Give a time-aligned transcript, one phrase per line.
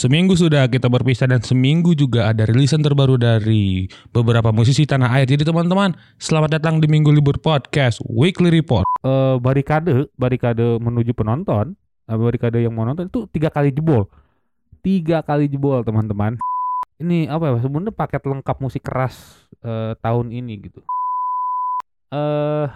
[0.00, 3.84] Seminggu sudah kita berpisah dan seminggu juga ada rilisan terbaru dari
[4.16, 5.28] beberapa musisi tanah air.
[5.28, 8.88] Jadi teman-teman, selamat datang di Minggu Libur Podcast Weekly Report.
[9.04, 11.76] eh barikade barikade menuju penonton
[12.08, 14.08] eh, barikade yang mau nonton itu tiga kali jebol
[14.80, 16.40] tiga kali jebol teman-teman
[16.96, 20.80] ini apa ya sebenarnya paket lengkap musik keras eh, tahun ini gitu
[22.08, 22.68] eh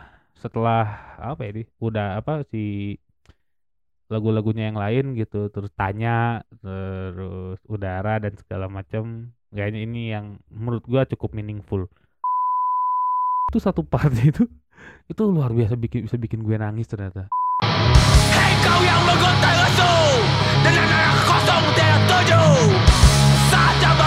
[0.45, 2.97] setelah apa ya di udah apa si
[4.13, 10.85] lagu-lagunya yang lain gitu terus tanya terus udara dan segala macam kayaknya ini yang menurut
[10.85, 11.89] gua cukup meaningful.
[13.53, 14.45] Itu satu part itu
[15.09, 17.29] itu luar biasa bikin bisa bikin gue nangis ternyata.
[18.35, 19.03] Hei kau yang
[20.65, 22.43] Dengan kosong setuju.
[23.53, 24.04] Saatnya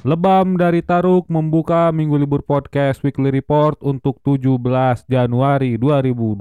[0.00, 4.56] Lebam dari Taruk membuka Minggu Libur Podcast Weekly Report untuk 17
[5.04, 6.40] Januari 2022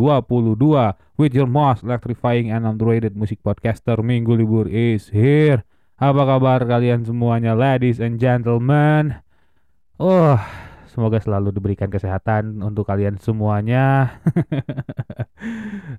[1.20, 5.68] with your most electrifying and underrated music podcaster Minggu Libur is here.
[6.00, 9.20] Apa kabar kalian semuanya ladies and gentlemen?
[10.00, 10.40] Oh,
[10.88, 14.08] semoga selalu diberikan kesehatan untuk kalian semuanya.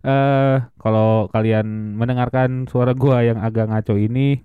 [0.00, 4.44] Eh, kalau kalian mendengarkan suara gua yang agak ngaco ini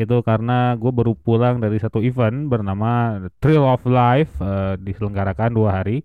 [0.00, 5.80] itu karena gue baru pulang dari satu event bernama Thrill of Life eh, diselenggarakan dua
[5.80, 6.00] hari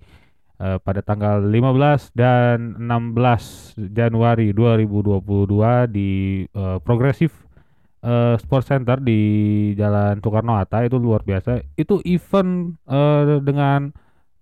[0.60, 7.36] eh, pada tanggal 15 dan 16 Januari 2022 di eh, Progressive
[8.04, 9.20] eh, Sports Center di
[9.74, 10.86] Jalan Soekarno Hatta.
[10.86, 11.64] Itu luar biasa.
[11.76, 13.92] Itu event eh, dengan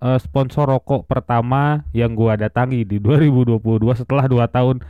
[0.03, 4.83] eh, sponsor rokok pertama yang gua datangi di 2022 setelah dua tahun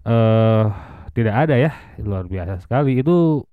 [0.00, 0.64] eh
[1.10, 1.72] tidak ada ya.
[2.00, 3.02] Luar biasa sekali.
[3.02, 3.44] Itu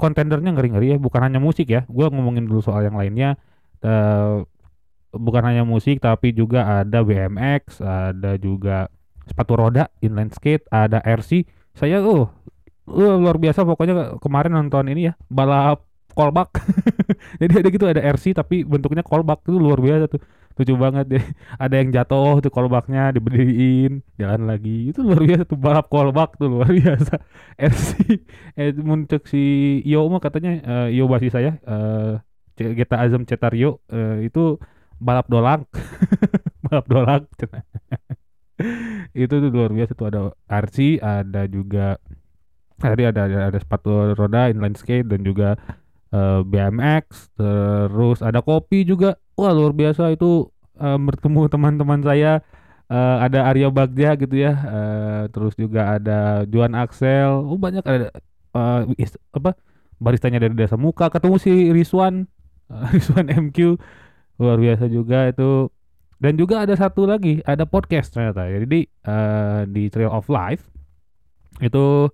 [0.00, 1.84] kontendernya ngeri-ngeri ya, bukan hanya musik ya.
[1.86, 3.36] Gua ngomongin dulu soal yang lainnya.
[3.80, 4.44] eh
[5.10, 8.86] bukan hanya musik tapi juga ada BMX, ada juga
[9.26, 11.46] sepatu roda, inline skate, ada RC.
[11.74, 12.30] Saya oh
[12.90, 16.62] uh, luar biasa pokoknya kemarin nonton ini ya, balap callback.
[17.40, 20.22] Jadi ada gitu ada RC tapi bentuknya callback itu luar biasa tuh.
[20.58, 21.24] Lucu banget deh.
[21.62, 24.92] Ada yang jatuh tuh callbacknya diberdiriin, jalan lagi.
[24.92, 27.14] Itu luar biasa tuh balap callback tuh luar biasa.
[27.56, 27.88] RC
[28.60, 29.40] eh untuk si
[29.88, 31.56] Yo mah katanya eh, Yo basi saya
[32.56, 34.58] C- Geta Azam Cetario eh, itu
[35.00, 35.64] balap dolang
[36.64, 37.22] balap dolang
[39.16, 41.96] itu tuh luar biasa tuh ada RC ada juga
[42.80, 45.56] tadi ada, ada ada sepatu roda inline skate dan juga
[46.12, 52.44] eh, BMX terus ada kopi juga wah luar biasa itu eh, bertemu teman-teman saya
[52.92, 57.30] eh, ada Arya Bagja gitu ya eh, terus juga ada Juan Axel.
[57.48, 58.08] Oh banyak ada
[58.56, 59.56] eh, is- apa
[60.00, 61.08] baristanya dari Desa Muka.
[61.08, 62.28] Ketemu si Rizwan
[62.70, 63.58] eh, Rizwan MQ
[64.40, 65.68] luar biasa juga itu.
[66.20, 68.44] Dan juga ada satu lagi ada podcast ternyata.
[68.48, 70.68] Jadi eh, di Trail of Life
[71.60, 72.08] itu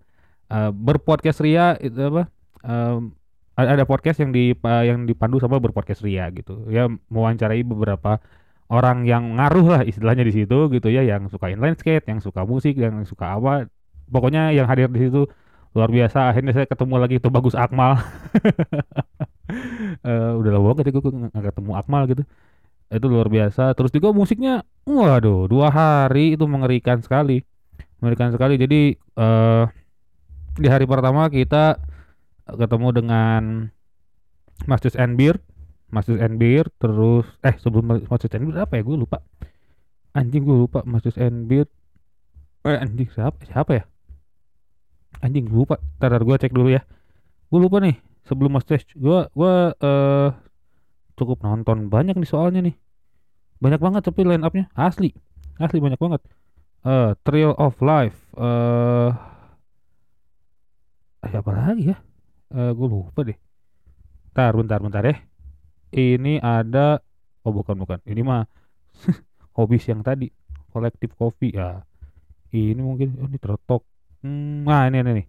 [0.50, 2.22] eh, berpodcast Ria itu apa
[2.66, 3.14] em,
[3.56, 6.68] ada podcast yang di yang dipandu sama berpodcast Ria gitu.
[6.68, 8.20] Ya mewawancarai beberapa
[8.68, 12.42] orang yang ngaruh lah istilahnya di situ gitu ya yang suka inline skate yang suka
[12.42, 13.70] musik yang suka apa
[14.10, 15.24] pokoknya yang hadir di situ
[15.72, 16.32] luar biasa.
[16.32, 17.96] Akhirnya saya ketemu lagi itu bagus Akmal.
[20.02, 22.26] Eh, udah lama banget gue nggak ketemu Akmal gitu.
[22.90, 23.78] Itu luar biasa.
[23.78, 27.46] Terus juga musiknya waduh dua hari itu mengerikan sekali.
[28.02, 28.58] Mengerikan sekali.
[28.58, 29.64] Jadi eh
[30.58, 31.78] di hari pertama kita
[32.46, 33.42] ketemu dengan
[34.64, 35.42] Masjid Enbir
[35.86, 38.82] Masjid Enbir terus eh sebelum Masjid Enbir apa ya?
[38.82, 39.22] Gue lupa.
[40.16, 40.82] Anjing gue lupa.
[40.82, 41.70] Masjid Enbir
[42.66, 43.84] eh anjing siapa siapa ya?
[45.22, 45.78] Anjing gue lupa.
[46.02, 46.82] Ntar gue cek dulu ya.
[47.46, 47.94] Gue lupa nih
[48.26, 50.30] sebelum Masjid gue gue eh
[51.14, 51.86] cukup nonton.
[51.86, 52.74] Banyak nih soalnya nih.
[53.62, 55.14] Banyak banget tapi line upnya asli.
[55.62, 56.20] Asli banyak banget.
[56.82, 59.10] Eh Trail of Life eh
[61.22, 61.96] eh, apa lagi ya
[62.52, 63.38] eh gue lupa deh.
[64.30, 65.16] Bentar bentar bentar ya.
[65.94, 67.00] Ini ada
[67.46, 67.98] oh bukan bukan.
[68.06, 68.44] Ini mah
[69.56, 70.30] hobis yang tadi
[70.70, 71.56] kolektif kopi.
[71.56, 71.82] Ya
[72.54, 73.82] ini mungkin oh, ini teretok
[74.24, 75.26] hmm, nah ini, ini nih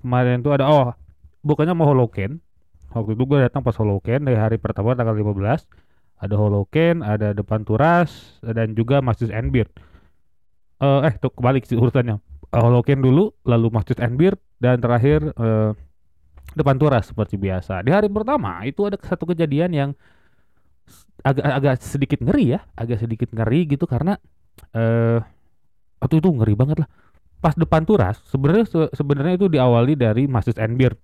[0.00, 0.94] kemarin tuh ada oh
[1.44, 2.40] bukannya mau holoken?
[2.92, 5.36] Waktu itu gue datang pas holoken dari hari pertama tanggal 15
[6.22, 9.68] ada holoken ada depan turas dan juga masjid Enbir
[10.80, 12.20] eh eh tuh kebalik sih urutannya
[12.52, 15.72] Eh, holoken dulu lalu masjid Enbir dan terakhir eh,
[16.54, 17.80] depan turas seperti biasa.
[17.84, 19.90] Di hari pertama itu ada satu kejadian yang
[21.22, 24.18] agak agak sedikit ngeri ya, agak sedikit ngeri gitu karena
[24.74, 25.20] eh
[26.02, 26.88] waktu itu ngeri banget lah.
[27.42, 30.94] Pas depan turas sebenarnya se- sebenarnya itu diawali dari Masjid Enbir.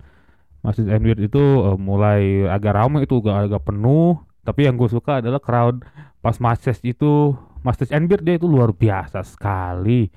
[0.62, 5.22] Masjid Enbir itu eh, mulai agak ramai itu agak agak penuh, tapi yang gue suka
[5.22, 5.82] adalah crowd
[6.22, 10.10] pas Masjid itu Masjid Enbir dia itu luar biasa sekali.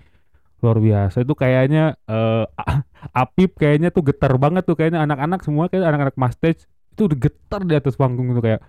[0.61, 1.17] Luar biasa.
[1.25, 2.43] Itu kayaknya eh
[3.21, 4.75] Apip kayaknya tuh getar banget tuh.
[4.77, 8.61] Kayaknya anak-anak semua kayak anak-anak Mastage itu udah getar di atas panggung itu kayak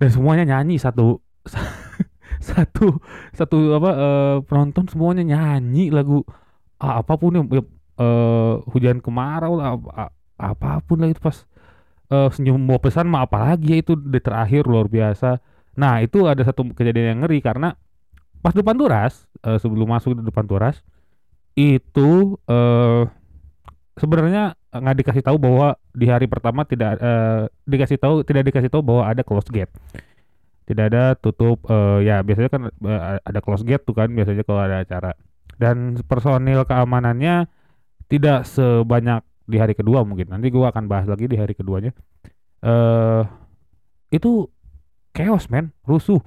[0.00, 0.76] dan semuanya nyanyi.
[0.80, 1.20] Satu
[2.50, 2.98] satu
[3.36, 6.24] satu apa eh, penonton semuanya nyanyi lagu
[6.82, 7.42] ah, apa pun ya,
[8.00, 11.36] eh, hujan kemarau lah ap- a- apa pun lah itu pas
[12.12, 14.64] eh, senyum mau pesan mah apalagi ya itu di terakhir.
[14.68, 15.40] Luar biasa.
[15.80, 17.74] Nah itu ada satu kejadian yang ngeri karena
[18.44, 20.80] pas depan turas eh, sebelum masuk di depan turas
[21.60, 23.04] itu eh
[24.00, 28.80] sebenarnya nggak dikasih tahu bahwa di hari pertama tidak eh, dikasih tahu tidak dikasih tahu
[28.80, 29.70] bahwa ada close gate.
[30.64, 34.62] Tidak ada tutup eh, ya biasanya kan eh, ada close gate tuh kan biasanya kalau
[34.62, 35.12] ada acara.
[35.60, 37.44] Dan personil keamanannya
[38.08, 40.32] tidak sebanyak di hari kedua mungkin.
[40.32, 41.92] Nanti gua akan bahas lagi di hari keduanya.
[42.64, 43.22] Eh
[44.14, 44.48] itu
[45.12, 45.74] chaos men.
[45.84, 46.22] Rusuh.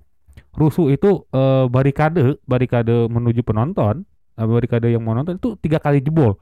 [0.54, 4.06] Rusuh itu eh, barikade barikade menuju penonton
[4.38, 6.38] barikade yang mau nonton itu tiga kali jebol.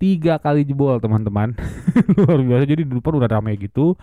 [0.00, 1.52] Tiga kali jebol teman-teman.
[2.16, 2.64] Luar biasa.
[2.64, 3.94] Jadi di depan udah ramai gitu.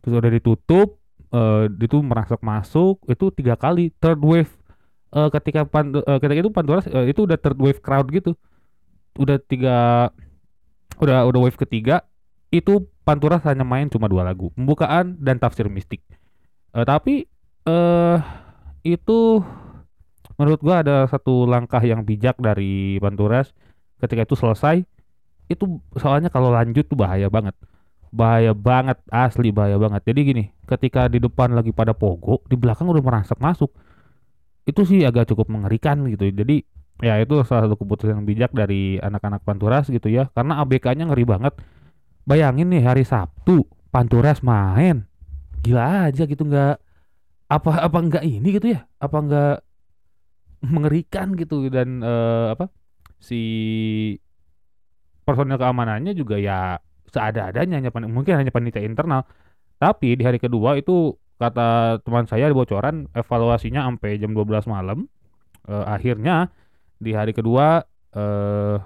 [0.00, 1.00] Terus udah ditutup
[1.34, 3.92] eh itu merasuk masuk itu tiga kali.
[4.00, 4.52] Third wave
[5.12, 8.32] eh, ketika pan, eh, ketika itu Pandoras eh, itu udah third wave crowd gitu.
[9.20, 10.10] Udah tiga
[10.98, 12.06] udah udah wave ketiga
[12.54, 16.00] itu Panturas hanya main cuma dua lagu pembukaan dan tafsir mistik.
[16.72, 17.28] Eh, tapi
[17.68, 18.18] eh
[18.84, 19.40] itu
[20.36, 23.54] menurut gua ada satu langkah yang bijak dari Panturas
[24.02, 24.84] ketika itu selesai
[25.48, 25.64] itu
[26.00, 27.52] soalnya kalau lanjut tuh bahaya banget.
[28.14, 30.06] Bahaya banget asli bahaya banget.
[30.06, 33.70] Jadi gini ketika di depan lagi pada pogo di belakang udah merasak masuk.
[34.64, 36.32] Itu sih agak cukup mengerikan gitu.
[36.32, 36.64] Jadi
[37.02, 40.32] ya itu salah satu keputusan yang bijak dari anak-anak Panturas gitu ya.
[40.32, 41.54] Karena ABK-nya ngeri banget.
[42.24, 45.04] Bayangin nih hari Sabtu Panturas main.
[45.60, 46.80] Gila aja gitu nggak
[47.44, 48.88] apa apa enggak ini gitu ya?
[48.96, 49.54] Apa enggak
[50.66, 52.72] mengerikan gitu dan eh, apa
[53.20, 53.40] si
[55.24, 56.76] personil keamanannya juga ya
[57.08, 59.24] seada-adanya hanya mungkin hanya panitia internal.
[59.80, 65.04] Tapi di hari kedua itu kata teman saya di bocoran evaluasinya sampai jam 12 malam
[65.64, 66.52] Eh, akhirnya
[67.00, 67.80] di hari kedua
[68.14, 68.76] eh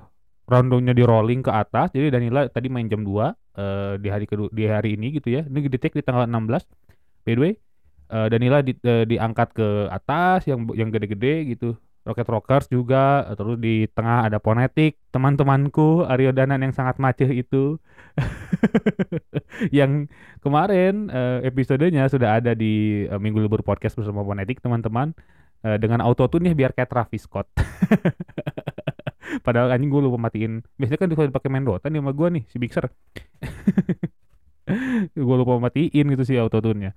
[0.48, 1.92] rondonya di rolling ke atas.
[1.92, 5.42] Jadi Danila tadi main jam 2 eh, di hari kedua di hari ini gitu ya.
[5.44, 7.52] Ini di take di tanggal 16 by the way
[8.10, 11.76] eh, Danila di, eh, diangkat ke atas yang yang gede-gede gitu.
[12.08, 17.28] Rocket Rockers juga eh, terus di tengah ada Ponetik teman-temanku Aryo Danan yang sangat maceh
[17.28, 17.76] itu.
[19.78, 20.10] Yang
[20.42, 25.12] kemarin eh, episodenya sudah ada di eh, Minggu Libur Podcast bersama Ponetik teman-teman.
[25.62, 27.46] Eh, dengan autotune ya biar kayak Travis Scott.
[29.46, 30.64] Padahal anjing gue lupa matiin.
[30.80, 32.86] Biasanya kan kalau dipakai main Dota nih sama gue nih si Bixer.
[35.16, 36.92] Gue lupa matiin gitu sih autotune-nya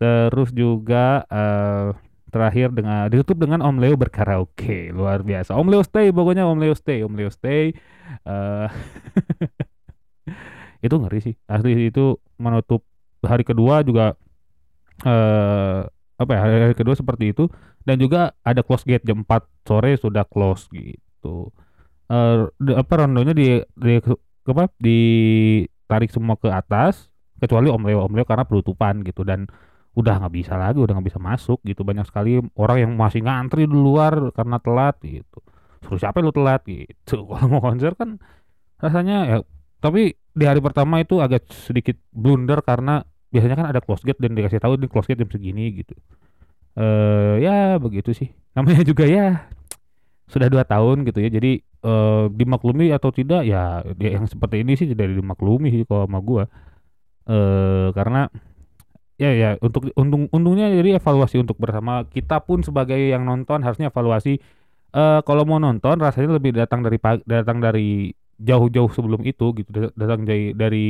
[0.00, 1.90] terus juga eh
[2.32, 4.88] terakhir dengan ditutup dengan Om Leo berkaraoke.
[4.90, 5.52] Luar biasa.
[5.52, 7.76] Om Leo stay pokoknya Om Leo stay Om Leo stay.
[8.24, 8.68] Eh
[10.86, 11.34] itu ngeri sih.
[11.44, 12.82] Asli itu menutup
[13.22, 14.16] hari kedua juga
[15.04, 15.80] eh
[16.16, 17.46] apa ya hari, hari kedua seperti itu.
[17.84, 21.50] Dan juga ada close gate jam 4 sore sudah close gitu.
[22.62, 23.94] De- apa rondonya di, di
[24.46, 27.10] apa ditarik semua ke atas
[27.42, 28.00] kecuali Om Leo.
[28.06, 29.26] Om Leo karena penutupan gitu.
[29.26, 29.50] Dan
[29.92, 31.84] udah nggak bisa lagi udah nggak bisa masuk gitu.
[31.84, 35.38] Banyak sekali orang yang masih ngantri di luar karena telat gitu.
[35.84, 36.64] Suruh siapa lu telat?
[36.64, 37.16] Gitu.
[37.28, 38.16] Kalau mau konser kan
[38.82, 39.36] rasanya ya
[39.82, 43.02] tapi di hari pertama itu agak sedikit blunder karena
[43.34, 45.94] biasanya kan ada close gate dan dikasih tahu di close gate jam segini gitu.
[46.78, 48.30] Eh ya begitu sih.
[48.54, 49.50] Namanya juga ya
[50.30, 51.28] sudah dua tahun gitu ya.
[51.28, 56.06] Jadi eh dimaklumi atau tidak ya dia yang seperti ini sih tidak dimaklumi sih kalau
[56.06, 56.44] sama gua.
[57.26, 58.30] Eh karena
[59.20, 63.88] ya ya untuk untung untungnya jadi evaluasi untuk bersama kita pun sebagai yang nonton harusnya
[63.92, 64.40] evaluasi.
[64.92, 69.94] Eh kalau mau nonton rasanya lebih datang dari datang dari jauh-jauh sebelum itu gitu da-
[69.96, 70.86] datang dari dari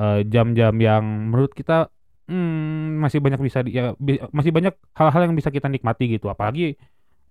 [0.00, 1.88] eh, jam-jam yang menurut kita
[2.28, 6.28] hmm, masih banyak bisa di- ya, bi- masih banyak hal-hal yang bisa kita nikmati gitu.
[6.32, 6.76] Apalagi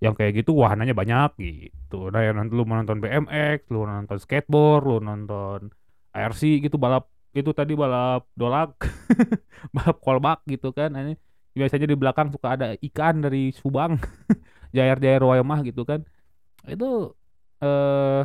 [0.02, 2.10] yang kayak gitu wahananya banyak gitu.
[2.14, 5.70] Nah yang nanti lu mau nonton BMX lu nonton skateboard lu nonton
[6.16, 8.76] ARC gitu balap itu tadi balap dolak
[9.76, 10.92] balap kolbak gitu kan.
[10.94, 11.14] Ini
[11.56, 14.00] biasanya di belakang suka ada ikan dari Subang
[14.78, 16.04] jair-jair wayamah gitu kan.
[16.68, 17.16] Itu
[17.64, 18.22] eh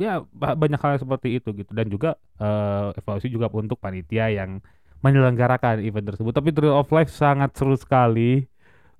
[0.00, 1.72] ya ba- banyak hal seperti itu gitu.
[1.74, 4.60] Dan juga eh, evaluasi juga untuk panitia yang
[5.04, 6.32] menyelenggarakan event tersebut.
[6.34, 8.46] Tapi Trail of Life sangat seru sekali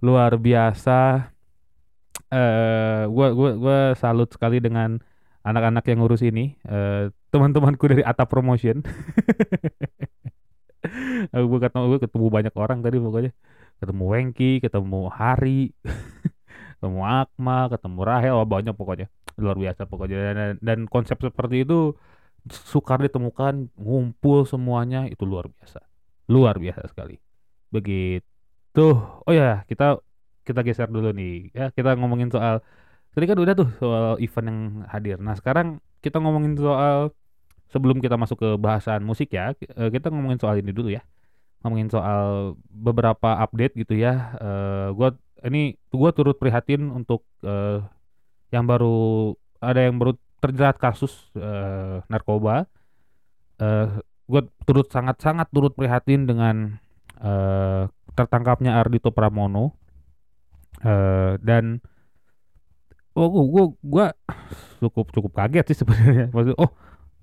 [0.03, 1.31] luar biasa.
[2.33, 4.97] Eh gua gua gua salut sekali dengan
[5.49, 6.57] anak-anak yang ngurus ini.
[6.69, 8.85] Eh teman-temanku dari Ata Promotion.
[11.33, 13.33] Gue ketemu gue ketemu banyak orang tadi pokoknya.
[13.79, 15.71] Ketemu Wengki ketemu Hari
[16.79, 19.07] ketemu Akma ketemu Rahel wah, banyak pokoknya.
[19.39, 20.19] Luar biasa pokoknya.
[20.35, 21.95] Dan, dan konsep seperti itu
[22.51, 25.81] sukar ditemukan ngumpul semuanya itu luar biasa.
[26.29, 27.17] Luar biasa sekali.
[27.71, 28.87] Begitu.
[28.99, 30.03] Oh ya kita
[30.43, 31.55] kita geser dulu nih.
[31.55, 32.61] Ya kita ngomongin soal
[33.15, 34.61] tadi kan udah tuh soal event yang
[34.91, 35.17] hadir.
[35.23, 37.15] Nah sekarang kita ngomongin soal
[37.73, 41.03] sebelum kita masuk ke bahasan musik ya eh, kita ngomongin soal ini dulu ya.
[41.65, 44.37] Ngomongin soal beberapa update gitu ya.
[44.39, 47.81] Eh gua ini gua turut prihatin untuk eh,
[48.53, 50.13] yang baru ada yang baru
[50.45, 52.69] terjerat kasus eh, narkoba.
[53.57, 53.89] Eh
[54.23, 56.79] gue turut sangat sangat turut prihatin dengan
[57.21, 59.79] eh, tertangkapnya Ardito Pramono.
[60.83, 61.81] Eh dan
[63.15, 64.07] oh gua gua, gua
[64.83, 66.27] cukup cukup kaget sih sebenarnya.
[66.35, 66.71] Maksud oh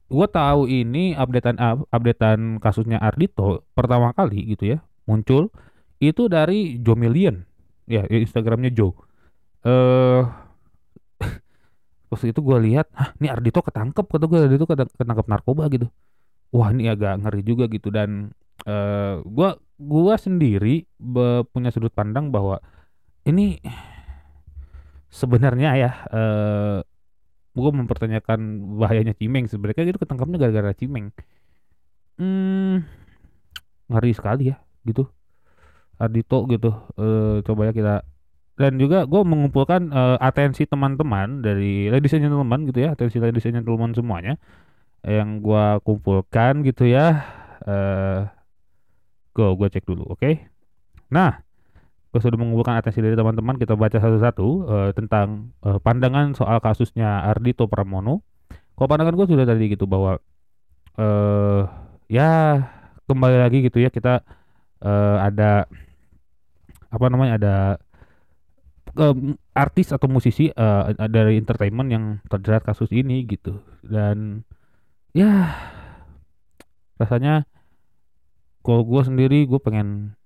[0.09, 5.53] gua tahu ini updatean up- updatean kasusnya Ardito pertama kali gitu ya muncul
[6.01, 7.43] itu dari Joe Million.
[7.89, 8.93] Ya Instagramnya Joe.
[9.65, 10.21] Eh
[12.09, 15.87] terus itu gua lihat Hah, ini Ardito ketangkep kata gue Ardito ketang- ketangkep narkoba gitu.
[16.49, 17.93] Wah ini agak ngeri juga gitu.
[17.93, 18.33] Dan
[18.65, 20.89] eh gua gua sendiri
[21.53, 22.59] punya sudut pandang bahwa
[23.29, 23.61] ini
[25.09, 26.77] sebenarnya ya eh
[27.55, 28.39] gua mempertanyakan
[28.77, 29.89] bahayanya Cimeng sebenarnya.
[29.89, 31.13] Itu ketangkapnya gara-gara Cimeng.
[32.19, 32.83] Hmm
[33.89, 35.09] ngeri sekali ya gitu.
[35.99, 37.95] Ardito gitu eh coba ya kita
[38.59, 43.47] dan juga gue mengumpulkan eh, atensi teman-teman dari ladies and gentlemen gitu ya atensi ladies
[43.47, 44.35] and gentlemen semuanya
[45.03, 47.23] yang gua kumpulkan gitu ya.
[47.63, 48.27] Eh
[49.31, 50.43] go gue cek dulu oke?
[51.11, 51.48] Nah gue
[52.17, 57.69] sudah mengumpulkan atensi dari teman-teman kita baca satu-satu eh, tentang eh, pandangan soal kasusnya Ardito
[57.69, 58.25] Pramono.
[58.73, 60.17] Kalau pandangan gue sudah tadi gitu bahwa
[60.97, 61.61] eh
[62.09, 62.29] ya
[63.05, 64.25] kembali lagi gitu ya kita
[64.81, 65.69] eh, ada
[66.89, 67.55] apa namanya ada
[68.97, 73.61] em, artis atau musisi eh, dari entertainment yang terjerat kasus ini gitu.
[73.85, 74.41] Dan
[75.13, 75.53] ya
[76.97, 77.45] rasanya
[78.65, 80.18] kalau gue sendiri gue pengen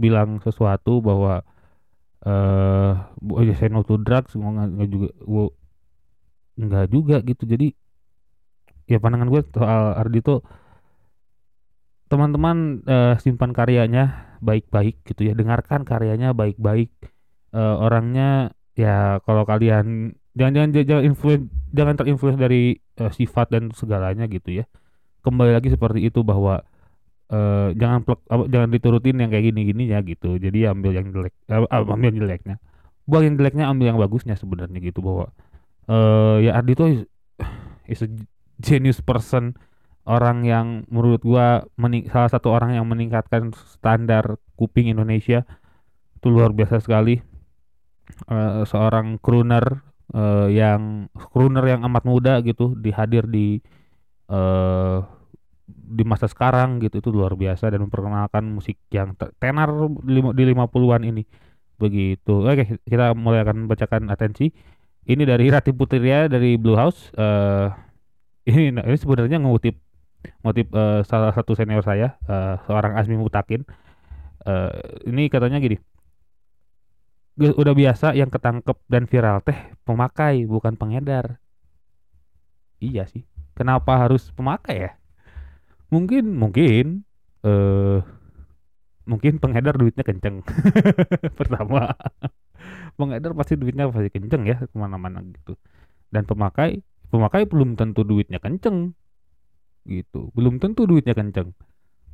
[0.00, 1.44] bilang sesuatu bahwa
[2.22, 2.92] eh
[3.42, 5.46] aja saya no to drugs nggak juga gua
[6.56, 7.44] nggak juga gitu.
[7.48, 7.72] Jadi
[8.86, 10.44] ya pandangan gue soal Ardito
[12.12, 15.32] teman-teman eh, simpan karyanya baik-baik gitu ya.
[15.32, 16.92] Dengarkan karyanya baik-baik.
[17.52, 21.40] Eh, orangnya ya kalau kalian jangan jangan jangan influen
[21.72, 24.64] jangan terinfluence dari eh, sifat dan segalanya gitu ya.
[25.24, 26.60] Kembali lagi seperti itu bahwa
[27.32, 30.36] eh, jangan plek, apa, jangan diturutin yang kayak gini-gini ya gitu.
[30.36, 32.56] Jadi ambil yang jelek eh, ambil yang jeleknya.
[33.08, 35.32] Buang yang jeleknya ambil yang bagusnya sebenarnya gitu bahwa
[35.90, 37.02] eh ya Ardito is,
[37.88, 38.08] is a
[38.60, 39.56] genius person.
[40.02, 45.46] Orang yang menurut gua mening- salah satu orang yang meningkatkan standar kuping Indonesia
[46.18, 47.22] itu luar biasa sekali.
[48.26, 53.62] Eh, seorang crooner eh, yang crooner yang amat muda gitu dihadir di
[54.30, 54.98] eh
[55.92, 59.68] di masa sekarang gitu itu luar biasa dan memperkenalkan musik yang te- tenar
[60.38, 61.22] di 50-an ini.
[61.78, 62.34] Begitu.
[62.46, 64.48] Oke kita mulai akan bacakan atensi.
[65.02, 67.10] Ini dari Rati Putria dari Blue House.
[67.14, 67.68] Eh
[68.50, 69.76] ini ini sebenarnya ngutip
[70.42, 73.62] ngutip eh, salah satu senior saya eh, seorang Asmi Mutakin.
[74.46, 74.72] Eh,
[75.10, 75.78] ini katanya gini.
[77.40, 81.26] "Ge- udah biasa yang ketangkep dan viral teh pemakai bukan pengedar.
[82.82, 83.22] Iya sih.
[83.56, 84.90] Kenapa harus pemakai ya
[85.92, 87.04] mungkin mungkin
[87.44, 88.00] eh
[89.04, 90.40] mungkin pengedar duitnya kenceng.
[91.38, 91.92] Pertama
[92.96, 95.58] pengedar pasti duitnya pasti kenceng ya ke mana-mana gitu.
[96.08, 96.80] Dan pemakai
[97.12, 98.96] pemakai belum tentu duitnya kenceng
[99.84, 100.32] gitu.
[100.32, 101.52] Belum tentu duitnya kenceng.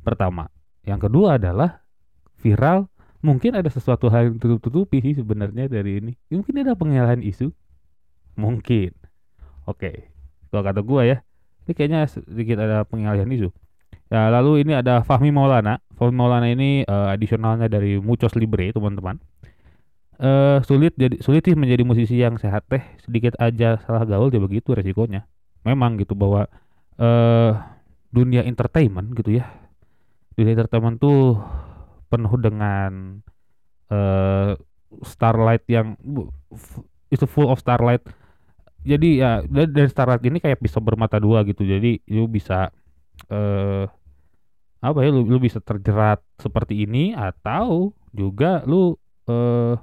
[0.03, 0.51] Pertama.
[0.83, 1.85] Yang kedua adalah
[2.43, 2.91] viral.
[3.19, 6.15] Mungkin ada sesuatu hal yang tutup-tutupi sih sebenarnya dari ini.
[6.31, 7.51] Mungkin ada pengalihan isu.
[8.39, 8.95] Mungkin.
[9.67, 10.07] Oke.
[10.49, 11.17] Kalau kata gua ya
[11.69, 13.53] ini kayaknya sedikit ada pengalihan isu
[14.09, 15.79] ya lalu ini ada Fahmi Maulana.
[15.95, 19.21] Fahmi Maulana ini eh, adisionalnya dari Muchos Libre teman-teman.
[20.19, 22.83] Eh sulit jadi sulit sih menjadi musisi yang sehat teh.
[22.99, 25.23] Sedikit aja salah gaul ya begitu resikonya.
[25.63, 26.49] Memang gitu bahwa
[26.99, 27.53] eh
[28.11, 29.47] dunia entertainment gitu ya.
[30.35, 31.39] Dunia entertainment tuh
[32.11, 33.23] penuh dengan
[33.89, 34.53] eh
[35.05, 35.95] starlight yang
[37.13, 38.01] itu full of starlight.
[38.79, 41.67] Jadi ya dan Starlight ini kayak bisa bermata dua gitu.
[41.67, 42.71] Jadi lu bisa
[43.27, 43.85] eh
[44.79, 48.95] apa ya lu, lu bisa terjerat seperti ini atau juga lu
[49.27, 49.75] eh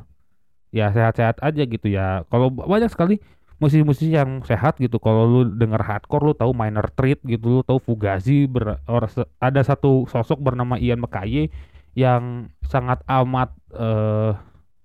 [0.72, 2.24] ya sehat-sehat aja gitu ya.
[2.28, 3.20] Kalau banyak sekali
[3.56, 5.00] musisi-musisi yang sehat gitu.
[5.00, 9.08] Kalau lu denger hardcore lu tahu Minor Threat gitu lu tahu Fugazi ber, or-
[9.40, 11.48] ada satu sosok bernama Ian McKaye
[11.96, 14.32] yang sangat amat eh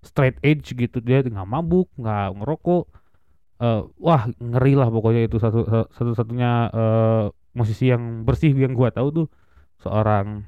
[0.03, 1.03] straight edge gitu.
[1.03, 2.83] Dia nggak mabuk nggak ngerokok.
[3.61, 8.95] Eh wah ngeri lah pokoknya itu satu satu satunya eh musisi yang bersih yang gua
[8.95, 9.27] tahu tuh
[9.83, 10.45] seorang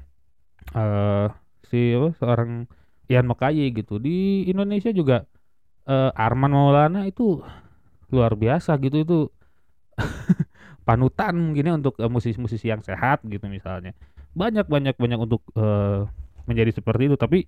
[0.74, 1.28] eh
[1.68, 2.50] si apa seorang
[3.10, 3.98] Ian McKaye gitu.
[4.00, 5.26] Di Indonesia juga
[5.88, 7.42] eh Arman Maulana itu
[8.12, 8.96] luar biasa gitu.
[9.04, 9.18] Itu
[10.88, 13.92] panutan mungkin ya untuk eh, musisi-musisi yang sehat gitu misalnya.
[14.34, 16.06] Banyak banyak banyak untuk eh,
[16.48, 17.16] menjadi seperti itu.
[17.20, 17.38] Tapi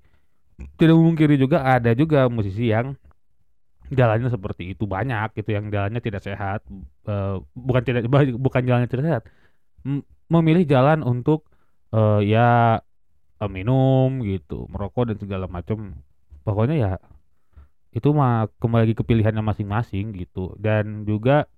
[0.81, 2.97] tidak memungkiri juga ada juga musisi yang
[3.93, 4.85] jalannya seperti itu.
[4.88, 6.62] Banyak gitu yang jalannya tidak sehat
[7.07, 8.02] Eh, bukan tidak
[8.47, 9.23] bukan jalannya tidak sehat.
[10.26, 11.47] Memilih jalan untuk
[11.93, 12.81] eh, ya
[13.43, 15.99] eh, minum gitu merokok dan segala macam
[16.47, 16.93] pokoknya ya
[17.97, 20.52] itu mah kembali ke pilihannya masing-masing gitu.
[20.61, 21.49] Dan juga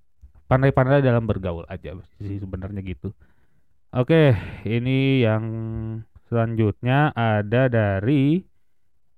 [0.46, 3.10] pandai-pandai dalam bergaul aja sih sebenarnya gitu.
[3.90, 5.44] Oke ini yang
[6.30, 8.46] selanjutnya ada dari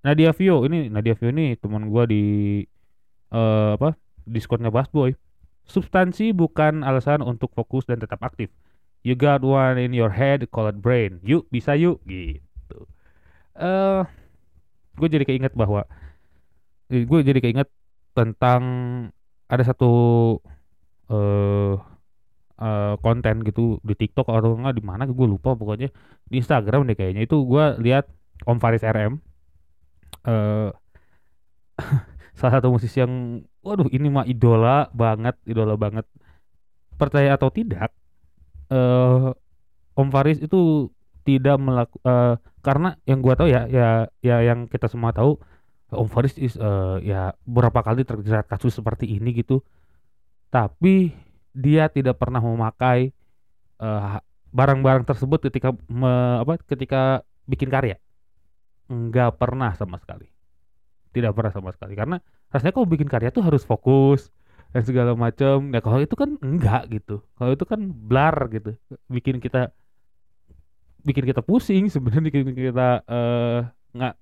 [0.00, 0.64] Nadia Vio.
[0.64, 2.64] Ini Nadia Vio ini teman gua di
[3.30, 5.14] eh apa Discordnya Bass Boy
[5.70, 8.50] substansi bukan alasan untuk fokus dan tetap aktif
[9.02, 11.20] you got one in your head call it brain.
[11.24, 12.78] Yuk bisa yuk gitu.
[13.56, 14.02] Eh
[14.96, 15.88] gue jadi keinget bahwa
[16.90, 17.68] gue jadi keinget
[18.12, 18.62] tentang
[19.48, 19.92] ada satu
[21.10, 21.74] eh
[22.60, 25.88] eh, konten gitu di TikTok atau enggak di mana gue lupa pokoknya.
[26.28, 27.24] Di Instagram deh kayaknya.
[27.24, 28.08] Itu gue lihat
[28.44, 29.20] Om Faris RM
[30.28, 30.70] eh
[32.38, 36.04] salah satu musisi yang waduh ini mah idola banget idola banget.
[37.00, 37.88] Percaya atau tidak
[38.70, 39.28] eh
[40.00, 40.88] Om Faris itu
[41.26, 42.34] tidak melaku eh,
[42.64, 45.36] karena yang gua tahu ya ya ya yang kita semua tahu
[45.90, 49.60] Om Faris is eh, ya beberapa kali terjerat kasus seperti ini gitu.
[50.50, 51.14] Tapi
[51.54, 53.14] dia tidak pernah memakai
[54.52, 57.96] barang-barang tersebut ketika me- apa ketika bikin karya.
[58.90, 60.28] Nggak pernah sama sekali.
[61.14, 61.94] Tidak pernah sama sekali.
[61.94, 62.18] Karena
[62.50, 64.30] rasanya kalau bikin karya tuh harus fokus
[64.70, 67.22] dan segala macam ya kalau itu kan enggak gitu.
[67.34, 68.78] Kalau itu kan blar gitu.
[69.10, 69.74] Bikin kita
[71.02, 73.58] bikin kita pusing sebenarnya bikin kita eh,
[73.96, 74.14] nggak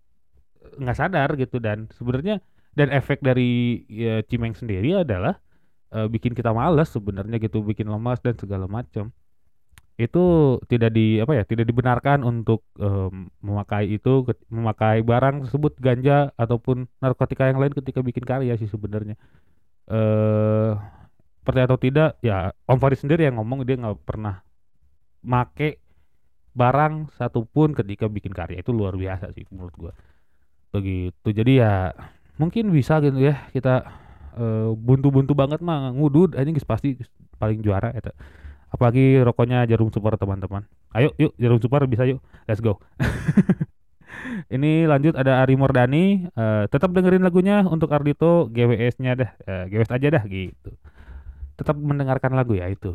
[0.80, 1.60] nggak sadar gitu.
[1.60, 2.40] Dan sebenarnya
[2.72, 5.36] dan efek dari ya, cimeng sendiri adalah
[5.92, 9.12] eh, bikin kita malas sebenarnya gitu bikin lemas dan segala macam
[9.98, 10.22] itu
[10.70, 16.86] tidak di apa ya tidak dibenarkan untuk em, memakai itu memakai barang tersebut ganja ataupun
[17.02, 19.18] narkotika yang lain ketika bikin karya sih sebenarnya
[19.88, 20.72] eh
[21.42, 24.44] percaya atau tidak ya Om Faris sendiri yang ngomong dia nggak pernah
[25.24, 25.80] make
[26.52, 28.60] barang satupun ketika bikin karya.
[28.60, 29.92] Itu luar biasa sih menurut gua.
[30.74, 31.28] Begitu.
[31.32, 31.94] Jadi ya
[32.36, 33.86] mungkin bisa gitu ya kita
[34.36, 36.36] eh, buntu-buntu banget mah ngudud.
[36.36, 36.98] Aja pasti
[37.40, 38.12] paling juara eta.
[38.68, 40.68] Apalagi rokoknya jarum super teman-teman.
[40.92, 42.20] Ayo yuk jarum super bisa yuk.
[42.44, 42.76] Let's go
[44.46, 49.90] ini lanjut ada Ari Mordani eh, tetap dengerin lagunya untuk Ardito GWS-nya dah eh, GWS
[49.94, 50.70] aja dah gitu.
[51.58, 52.94] Tetap mendengarkan lagu ya itu.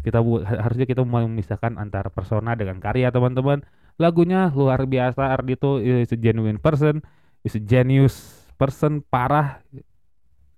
[0.00, 0.22] Kita
[0.64, 3.60] harusnya kita memisahkan antara persona dengan karya teman-teman.
[4.00, 7.04] Lagunya luar biasa Ardito is a genuine person
[7.44, 9.60] is a genius person parah.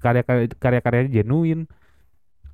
[0.03, 0.22] Karya
[0.59, 1.70] karya-karyanya genuine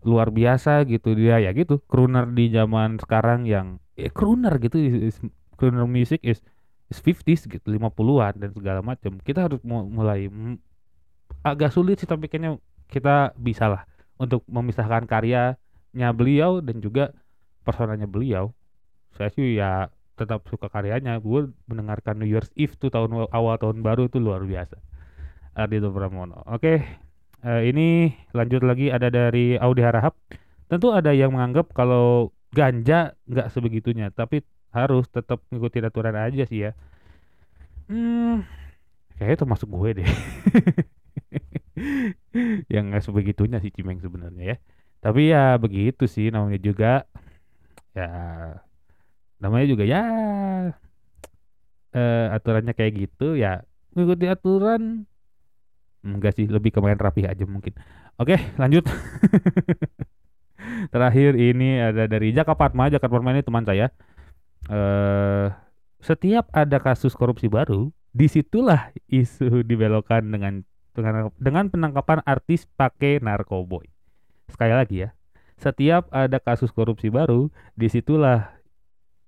[0.07, 1.83] luar biasa gitu dia ya gitu.
[1.91, 6.39] Crooner di zaman sekarang yang eh, crooner gitu is, is- crooner music is
[6.89, 10.33] 50s gitu 50-an dan segala macam kita harus mu- mulai
[11.45, 12.57] agak sulit sih tapi kayaknya
[12.89, 13.83] kita bisa lah
[14.17, 17.15] untuk memisahkan karyanya beliau dan juga
[17.63, 18.57] personanya beliau.
[19.15, 21.21] Saya sih ya tetap suka karyanya.
[21.21, 24.81] Gue mendengarkan New Year's Eve tuh tahun awal tahun baru itu luar biasa.
[25.55, 26.43] Ardito Pramono.
[26.49, 26.83] Oke
[27.45, 30.17] eh, ini lanjut lagi ada dari Audi Harahap.
[30.69, 34.41] Tentu ada yang menganggap kalau ganja nggak sebegitunya tapi
[34.75, 36.73] harus tetap ngikutin aturan aja sih ya.
[37.89, 38.45] Hmm
[39.19, 40.09] kayaknya termasuk gue deh.
[42.73, 44.57] Yang nggak sebegitunya sih Cimeng sebenarnya ya.
[45.03, 46.93] Tapi ya begitu sih namanya juga
[47.95, 48.11] ya
[49.39, 50.03] namanya juga ya
[51.95, 55.07] eh, aturannya kayak gitu ya mengikuti aturan.
[56.03, 57.75] Enggak sih lebih ke main rapih aja mungkin.
[58.19, 58.87] Oke lanjut.
[60.95, 63.91] Terakhir ini ada dari Jaka Patma Jaka Patma ini teman saya
[64.69, 65.49] eh
[65.99, 70.63] setiap ada kasus korupsi baru di situlah isu dibelokkan dengan
[71.39, 73.87] dengan penangkapan artis pakai narkoboy.
[74.49, 75.11] Sekali lagi ya
[75.59, 78.55] setiap ada kasus korupsi baru di situlah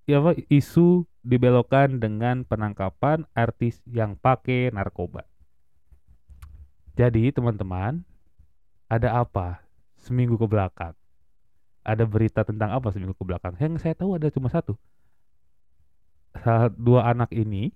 [0.06, 5.26] ya apa isu dibelokkan dengan penangkapan artis yang pakai narkoba.
[6.94, 8.06] Jadi teman-teman
[8.86, 9.66] ada apa
[9.98, 10.94] seminggu ke belakang?
[11.82, 13.58] Ada berita tentang apa seminggu ke belakang?
[13.58, 14.78] Yang saya tahu ada cuma satu
[16.78, 17.74] dua anak ini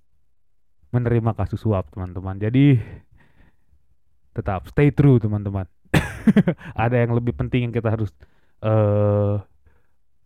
[0.95, 2.39] menerima kasus suap teman-teman.
[2.39, 2.79] Jadi
[4.35, 5.67] tetap stay true teman-teman.
[6.85, 8.11] Ada yang lebih penting yang kita harus
[8.65, 9.37] eh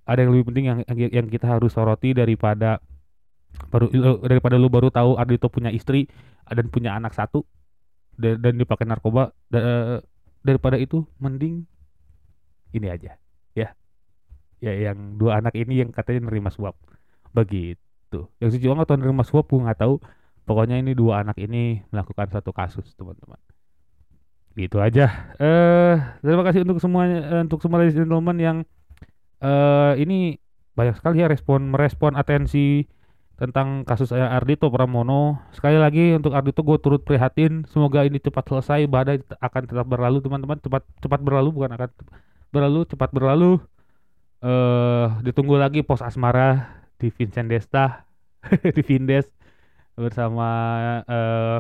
[0.09, 2.81] ada yang lebih penting yang yang kita harus soroti daripada
[3.69, 3.93] baru
[4.25, 6.09] daripada lu baru tahu Ardito punya istri
[6.49, 7.45] dan punya anak satu
[8.17, 10.01] dan, dipakai narkoba da-
[10.41, 11.61] daripada itu mending
[12.73, 13.21] ini aja
[13.53, 13.69] ya.
[14.65, 16.73] Ya yang dua anak ini yang katanya nerima suap.
[17.37, 17.88] Begitu
[18.41, 20.01] yang si Juang atau nerima suap gue nggak tahu.
[20.49, 23.37] Pokoknya ini dua anak ini melakukan satu kasus teman-teman.
[24.57, 25.37] Gitu aja.
[25.37, 28.57] Eh terima kasih untuk semuanya eh, untuk semua ladies and gentlemen yang
[29.45, 30.41] eh ini
[30.73, 32.89] banyak sekali ya respon merespon atensi
[33.39, 35.39] tentang kasus Ardito Pramono.
[35.55, 37.69] Sekali lagi untuk Ardito gue turut prihatin.
[37.71, 40.59] Semoga ini cepat selesai badai akan tetap berlalu teman-teman.
[40.59, 41.91] Cepat cepat berlalu bukan akan
[42.51, 43.61] berlalu cepat berlalu.
[44.43, 48.05] Eh ditunggu lagi pos asmara di Vincent Desta
[48.77, 49.31] di Vindes
[49.99, 50.49] bersama
[51.07, 51.59] eh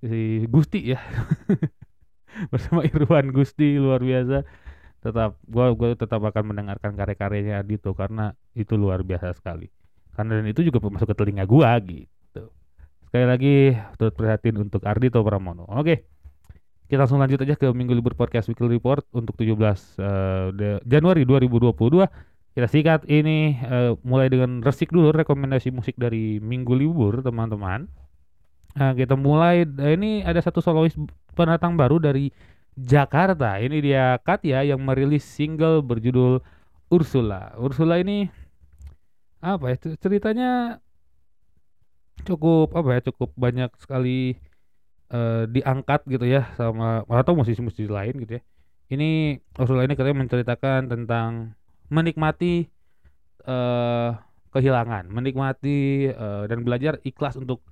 [0.00, 1.00] si Gusti ya.
[2.52, 4.46] Bersama Irwan Gusti luar biasa.
[5.02, 9.68] Tetap gua gua tetap akan mendengarkan karya-karyanya Ardito karena itu luar biasa sekali.
[10.14, 12.48] Karena dan itu juga masuk ke telinga gua gitu.
[13.10, 13.54] Sekali lagi
[13.98, 15.66] turut prihatin untuk Ardito Pramono.
[15.68, 16.06] Oke
[16.90, 21.22] kita langsung lanjut aja ke Minggu Libur Podcast Weekly Report untuk 17 eh, de- Januari
[21.22, 22.02] 2022
[22.56, 27.86] kita sikat ini eh, mulai dengan resik dulu rekomendasi musik dari Minggu Libur teman-teman
[28.76, 30.94] Nah, kita mulai eh, ini ada satu solois
[31.34, 32.30] pendatang baru dari
[32.78, 33.58] Jakarta.
[33.58, 36.38] Ini dia Katya yang merilis single berjudul
[36.90, 37.54] Ursula.
[37.58, 38.30] Ursula ini
[39.40, 40.50] apa ya ceritanya
[42.28, 44.36] cukup apa ya cukup banyak sekali
[45.10, 48.42] eh, diangkat gitu ya sama atau musisi-musisi lain gitu ya.
[48.90, 51.58] Ini Ursula ini katanya menceritakan tentang
[51.90, 52.68] menikmati
[53.46, 54.10] eh
[54.50, 57.62] kehilangan, menikmati eh, dan belajar ikhlas untuk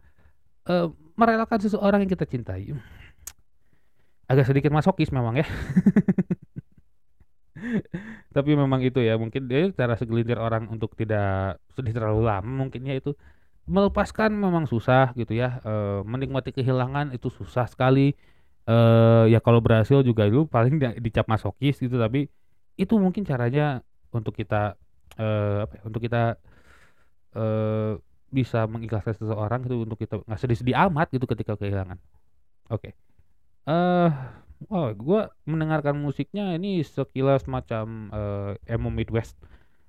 [0.70, 0.86] eh,
[1.18, 2.70] merelakan seseorang yang kita cintai.
[4.28, 5.46] Agak sedikit masokis memang ya.
[8.36, 12.94] Tapi memang itu ya, mungkin dia cara segelintir orang untuk tidak sedih terlalu lama mungkinnya
[13.00, 13.16] itu
[13.68, 15.60] melepaskan memang susah gitu ya.
[15.64, 18.14] Eh, menikmati kehilangan itu susah sekali.
[18.68, 22.28] Eh ya kalau berhasil juga lu paling di- dicap masokis gitu tapi
[22.78, 23.82] itu mungkin caranya
[24.14, 24.76] untuk kita
[25.18, 26.22] eh apa ya, untuk kita
[27.36, 27.92] eh
[28.28, 31.96] bisa mengikhlaskan seseorang gitu untuk kita nggak sedih-sedih amat gitu ketika kehilangan.
[32.68, 32.92] Oke.
[33.68, 34.10] Eh,
[34.68, 39.36] oh, gua mendengarkan musiknya ini sekilas macam eh, emo Midwest.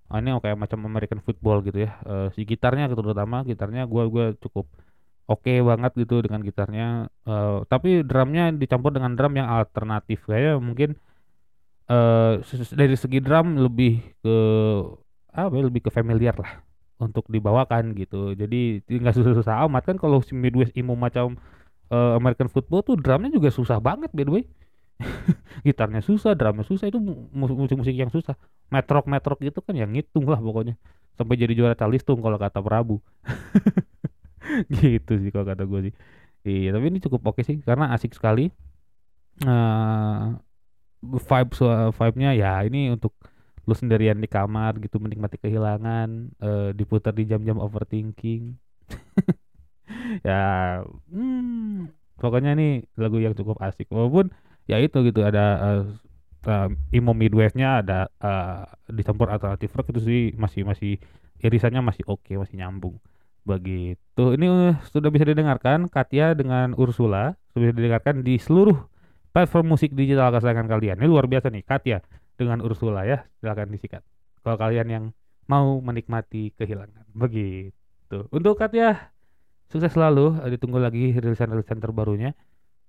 [0.09, 1.91] Ah, ini kayak macam American football gitu ya.
[2.07, 4.65] Eh, si gitarnya terutama gitarnya gua gua cukup
[5.29, 7.11] oke banget gitu dengan gitarnya.
[7.27, 10.95] Eh, tapi drumnya dicampur dengan drum yang alternatif kayak mungkin
[12.49, 13.91] ses- dari segi drum lebih
[14.23, 14.29] ke
[15.33, 16.51] apa ya, lebih ke familiar lah
[16.99, 18.35] untuk dibawakan gitu.
[18.35, 21.37] Jadi nggak susah-susah amat kan kalau si Midwest emo macam
[21.91, 24.45] eh, American football tuh drumnya juga susah banget by the way.
[25.67, 28.35] Gitarnya susah, drumnya susah itu mu- mu- musik-musik yang susah.
[28.73, 30.75] Metrok metrok gitu kan yang ngitung lah pokoknya.
[31.17, 32.99] Sampai jadi juara calistung kalau kata Prabu.
[34.81, 35.93] gitu sih kalau kata gue sih.
[36.47, 38.49] Iya, tapi ini cukup oke sih karena asik sekali.
[39.43, 40.25] eh
[40.99, 41.51] vibe
[41.95, 43.15] vibe-nya ya ini untuk
[43.69, 46.09] lu sendirian di kamar gitu menikmati kehilangan
[46.41, 48.57] eh, diputar di jam-jam overthinking.
[50.21, 50.41] Ya
[51.09, 51.89] hmm,
[52.21, 53.89] pokoknya ini lagu yang cukup asik.
[53.89, 54.29] Walaupun
[54.69, 55.83] ya itu gitu ada eh,
[56.45, 61.01] eh, emo midwestnya ada eh, dicampur alternatif rock itu sih masih masih
[61.41, 63.01] irisannya masih oke masih nyambung.
[63.49, 64.23] Begitu.
[64.37, 67.33] Ini sudah bisa didengarkan Katya dengan Ursula.
[67.49, 68.77] Sudah bisa didengarkan di seluruh
[69.31, 70.97] platform musik digital kesayangan kalian.
[71.01, 71.97] Ini luar biasa nih Katya
[72.35, 73.25] dengan Ursula ya.
[73.39, 74.01] Silakan disikat.
[74.41, 75.05] Kalau kalian yang
[75.49, 77.09] mau menikmati kehilangan.
[77.13, 78.25] Begitu.
[78.33, 79.13] Untuk Katya
[79.69, 80.41] sukses selalu.
[80.45, 82.33] Eh, ditunggu lagi rilisan-rilisan terbarunya.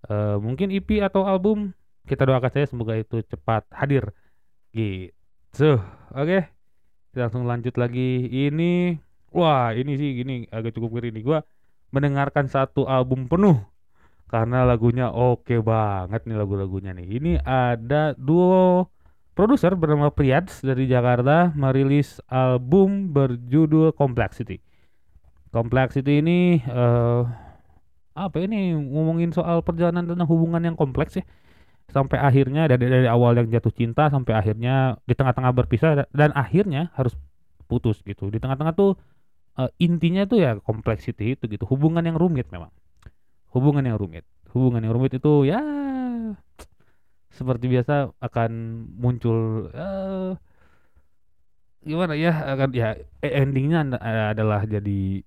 [0.09, 1.77] Eh, mungkin EP atau album
[2.09, 4.13] kita doakan saja semoga itu cepat hadir.
[4.73, 5.77] Gitu.
[6.17, 6.49] Oke.
[7.11, 8.31] Kita langsung lanjut lagi.
[8.31, 8.97] Ini
[9.35, 11.25] wah ini sih gini agak cukup ngeri nih.
[11.27, 11.39] Gua
[11.91, 13.59] mendengarkan satu album penuh
[14.31, 17.07] karena lagunya oke banget nih lagu-lagunya nih.
[17.19, 18.87] Ini ada duo
[19.35, 24.63] produser bernama Priyats dari Jakarta merilis album berjudul Complexity.
[25.51, 27.23] Complexity ini eh
[28.15, 31.27] apa ini ngomongin soal perjalanan tentang hubungan yang kompleks ya.
[31.91, 36.31] Sampai akhirnya dari dari awal yang jatuh cinta sampai akhirnya di tengah-tengah berpisah da- dan
[36.39, 37.19] akhirnya harus
[37.67, 38.31] putus gitu.
[38.31, 38.95] Di tengah-tengah tuh
[39.59, 41.67] eh, intinya tuh ya complexity itu gitu.
[41.67, 42.71] Hubungan yang rumit memang
[43.55, 44.25] hubungan yang rumit.
[44.51, 45.63] Hubungan yang rumit itu ya
[47.31, 48.51] seperti biasa akan
[48.99, 50.35] muncul eh,
[51.87, 53.97] gimana ya akan ya e- endingnya
[54.35, 55.25] adalah jadi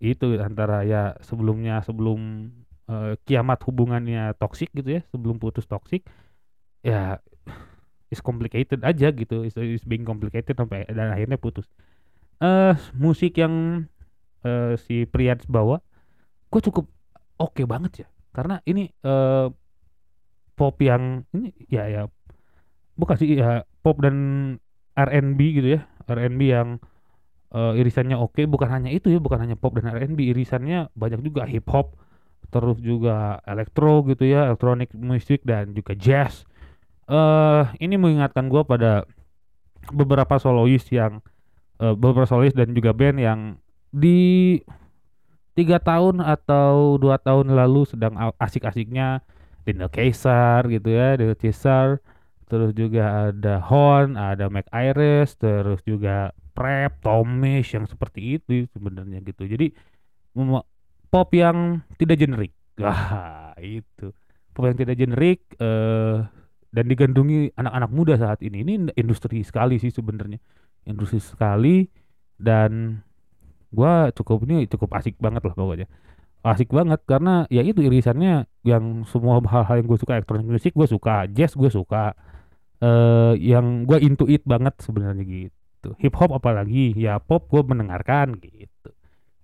[0.00, 2.48] itu antara ya sebelumnya sebelum
[2.88, 6.06] eh, kiamat hubungannya toksik gitu ya sebelum putus toksik
[6.80, 7.20] ya
[8.08, 11.66] is complicated aja gitu is, is being complicated sampai dan akhirnya putus.
[12.38, 13.84] Eh musik yang
[14.46, 15.82] eh, si Priyats bawa
[16.48, 16.86] gue cukup
[17.38, 18.08] oke banget ya.
[18.34, 19.48] Karena ini eh
[20.54, 22.02] pop yang ini ya ya
[22.94, 24.16] bukan sih ya pop dan
[24.94, 25.80] R&B gitu ya.
[26.06, 26.78] R&B yang
[27.54, 31.46] eh, irisannya oke bukan hanya itu ya bukan hanya pop dan R&B irisannya banyak juga
[31.46, 31.98] hip hop
[32.52, 36.46] terus juga elektro gitu ya elektronik musik dan juga jazz.
[37.10, 39.04] Eh ini mengingatkan gua pada
[39.92, 41.20] beberapa solois yang
[41.82, 43.40] eh, beberapa solois dan juga band yang
[43.94, 44.58] di
[45.54, 49.22] tiga tahun atau dua tahun lalu sedang asik-asiknya
[49.64, 52.02] Dino Caesar gitu ya Dino Caesar.
[52.44, 59.24] Terus juga ada Horn ada Mac Iris terus juga Prep Tomish yang seperti itu sebenarnya
[59.24, 59.48] gitu.
[59.48, 59.72] Jadi
[61.08, 62.52] pop yang tidak generik.
[62.82, 64.12] Wah itu.
[64.54, 66.22] Pop yang tidak generik eh
[66.74, 68.66] dan digandungi anak-anak muda saat ini.
[68.66, 70.42] Ini industri sekali sih sebenarnya.
[70.90, 71.86] Industri sekali
[72.34, 72.98] dan
[73.74, 75.86] gua cukup ini cukup asik banget lah pokoknya.
[76.44, 80.84] Asik banget karena ya itu irisannya yang semua hal-hal yang gue suka elektronik musik gue
[80.84, 82.12] suka jazz gue suka
[82.84, 85.96] eh yang gue into it banget sebenarnya gitu.
[86.04, 88.92] Hip hop apalagi ya pop gue mendengarkan gitu.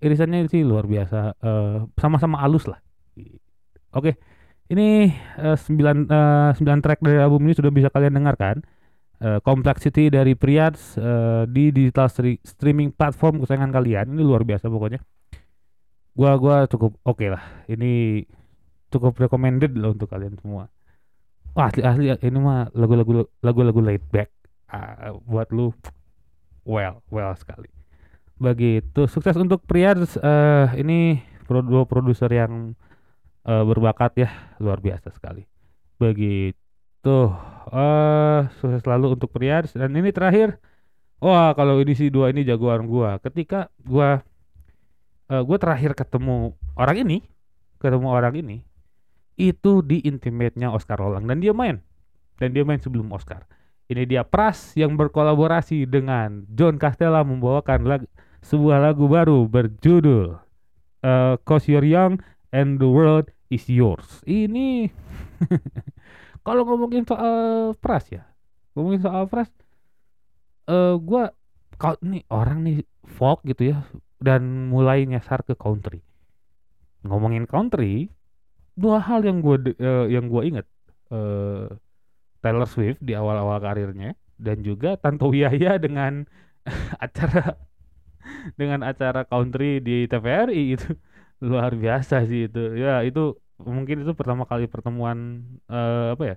[0.04, 2.84] Irisannya sih luar biasa eh sama-sama halus lah
[3.94, 4.12] oke
[4.70, 8.62] ini eh, sembilan eh, sembilan track dari album ini sudah bisa kalian dengarkan
[9.20, 14.16] Eh, Complexity dari Priyats eh, di digital stri- streaming platform kesayangan kalian.
[14.16, 14.96] Ini luar biasa pokoknya.
[16.16, 17.44] Gua gua cukup oke lah.
[17.68, 18.24] Ini
[18.88, 20.72] cukup recommended lah untuk kalian semua.
[21.52, 24.32] Wah, asli asli ini mah lagu-lagu lagu-lagu laid back.
[24.72, 25.68] Ah, buat lu
[26.64, 27.68] well well sekali.
[28.40, 29.04] Begitu.
[29.04, 32.72] Sukses untuk Priyats eh ini dua produser yang
[33.44, 34.32] eh, berbakat ya.
[34.64, 35.44] Luar biasa sekali.
[36.00, 36.56] Begitu
[37.70, 40.60] eh sukses selalu untuk Priyats dan ini terakhir.
[41.20, 43.20] Wah kalau ini sih dua ini jagoan gua.
[43.20, 44.20] Ketika gua
[45.30, 47.18] eh gue terakhir ketemu orang ini
[47.78, 48.56] ketemu orang ini
[49.40, 51.80] itu di intimate-nya Oscar Rolang dan dia main.
[52.36, 53.46] Dan dia main sebelum Oscar.
[53.90, 58.10] Ini dia Pras yang berkolaborasi dengan John Castella membawakan lag-
[58.40, 60.40] sebuah lagu baru berjudul
[61.04, 62.20] eh Cause You're Young
[62.52, 64.24] and the World is Yours.
[64.26, 64.88] Ini
[66.46, 68.24] kalau ngomongin soal Pras ya
[68.74, 69.50] ngomongin soal Pras
[70.70, 71.34] eh gua
[71.80, 73.88] kalau nih orang nih folk gitu ya
[74.20, 76.04] dan mulai nyasar ke country.
[77.02, 78.12] Ngomongin country,
[78.76, 79.72] dua hal yang gue
[80.12, 80.66] yang gue inget
[81.10, 81.66] eh
[82.44, 86.28] Taylor Swift di awal-awal karirnya dan juga Tanto Yaya dengan
[87.04, 87.56] acara
[88.60, 90.92] dengan acara country di TVRI itu
[91.40, 92.76] luar biasa sih itu.
[92.76, 96.36] Ya itu mungkin itu pertama kali pertemuan eh, apa ya?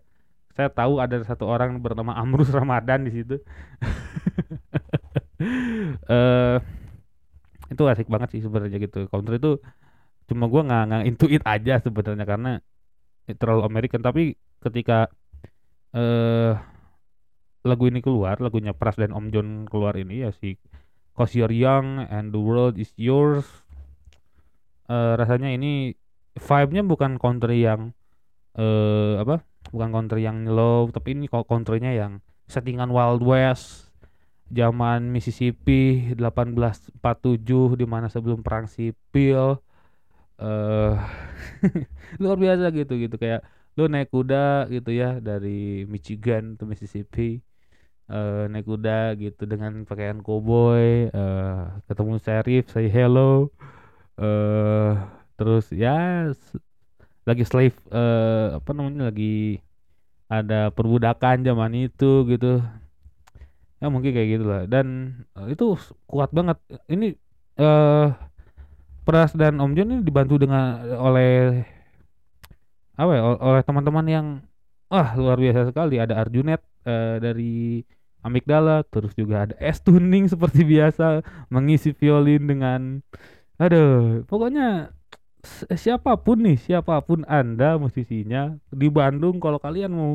[0.54, 3.36] Saya tahu ada satu orang bernama Amrus Ramadan di situ.
[6.14, 6.58] eh
[7.74, 9.52] itu asik banget sih sebenarnya gitu counter itu
[10.30, 12.52] cuma gua nggak nggak intuit aja sebenarnya karena
[13.40, 15.10] terlalu American tapi ketika
[15.96, 16.54] eh
[17.64, 20.60] lagu ini keluar lagunya Pras dan Om John keluar ini ya si
[21.16, 23.48] Cause You're Young and the World is Yours
[24.92, 25.96] eh rasanya ini
[26.38, 27.94] vibe-nya bukan country yang
[28.54, 29.42] eh apa
[29.74, 33.94] bukan country yang low tapi ini kok countrynya yang settingan Wild West
[34.54, 36.94] zaman Mississippi 1847
[37.80, 39.58] di mana sebelum perang sipil
[40.38, 40.96] eh
[42.22, 43.16] luar biasa gitu gitu.
[43.18, 43.42] Kayak
[43.74, 47.42] lu naik kuda gitu ya dari Michigan ke Mississippi
[48.12, 53.50] eh naik kuda gitu dengan pakaian cowboy eh ketemu sheriff say hello
[54.22, 54.94] eh
[55.38, 55.90] terus ya
[57.28, 59.60] lagi slave eh apa namanya lagi
[60.32, 62.60] ada perbudakan zaman itu gitu.
[63.82, 64.88] Ya mungkin kayak gitu lah dan
[65.36, 65.76] eh, itu
[66.08, 66.58] kuat banget.
[66.88, 67.06] Ini
[67.60, 68.08] eh
[69.04, 71.64] Pras dan Om John ini dibantu dengan oleh
[72.94, 74.28] apa ya ol- oleh teman-teman yang
[74.92, 75.96] wah luar biasa sekali.
[76.00, 77.82] Ada Arjunet eh, dari
[78.24, 78.86] Amigdala.
[78.88, 82.82] Terus juga ada S Tuning seperti biasa mengisi violin dengan
[83.62, 84.92] aduh pokoknya
[85.76, 90.12] siapa pun nih, siapa pun Anda musisinya di Bandung kalau kalian mau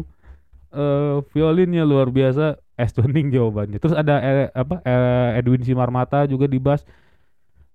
[0.74, 3.78] eh violinnya luar biasa, Estoning jawabannya.
[3.82, 6.84] Terus ada eh, apa eh, Edwin Simarmata juga di bass.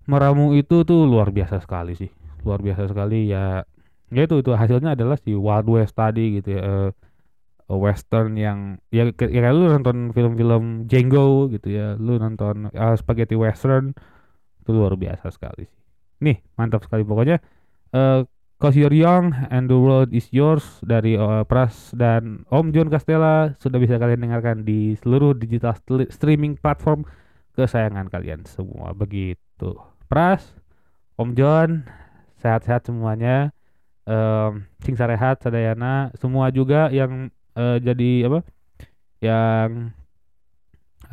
[0.04, 2.10] Meramu itu tuh luar biasa sekali sih.
[2.44, 3.64] Luar biasa sekali ya.
[4.12, 6.62] Ya itu itu hasilnya adalah si Wild West tadi gitu ya.
[6.62, 6.90] eh,
[7.72, 8.58] western yang
[8.92, 11.96] ya, ke- ya lu nonton film-film Django gitu ya.
[11.96, 13.96] Lu nonton eh, spaghetti western
[14.62, 15.83] itu luar biasa sekali sih.
[16.22, 17.40] Nih, mantap sekali pokoknya
[17.94, 18.22] eh
[18.62, 23.52] Cause You're Young and the World Is Yours dari eh, Pras dan Om John Castella
[23.58, 25.74] sudah bisa kalian dengarkan di seluruh digital
[26.08, 27.04] streaming platform
[27.58, 29.74] kesayangan kalian semua begitu.
[30.08, 30.54] Pras,
[31.18, 31.86] Om John,
[32.40, 33.50] sehat-sehat semuanya.
[34.04, 38.40] Em, Sing Sarehat, Sadayana, semua juga yang eh, jadi apa?
[39.20, 39.70] Yang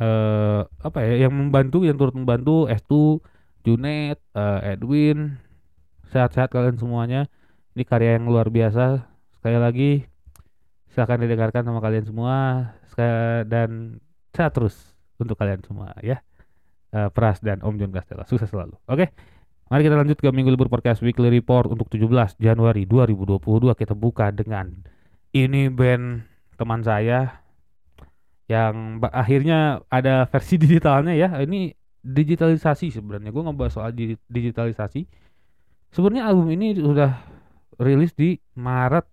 [0.00, 1.14] eh apa ya?
[1.28, 3.20] Yang membantu, yang turut membantu Estu,
[3.62, 5.38] Junet, eh, Edwin,
[6.10, 7.30] sehat-sehat kalian semuanya.
[7.72, 9.06] Ini karya yang luar biasa.
[9.38, 9.90] Sekali lagi
[10.92, 12.36] silahkan didengarkan sama kalian semua
[12.92, 13.96] Sekali- dan
[14.36, 14.76] sehat terus
[15.16, 16.20] untuk kalian semua ya.
[16.92, 18.76] Eh, Pras dan Om John Castella sukses selalu.
[18.84, 19.08] Oke.
[19.72, 24.28] Mari kita lanjut ke Minggu Libur Podcast Weekly Report untuk 17 Januari 2022 kita buka
[24.28, 24.68] dengan
[25.32, 26.28] ini band
[26.60, 27.40] teman saya
[28.52, 31.40] yang akhirnya ada versi digitalnya ya.
[31.40, 31.72] Ini
[32.02, 33.30] digitalisasi sebenarnya.
[33.30, 35.06] Gue ngebahas soal di- digitalisasi.
[35.94, 37.22] Sebenarnya album ini sudah
[37.78, 39.06] rilis di Maret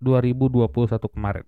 [0.00, 1.46] 2021 kemarin.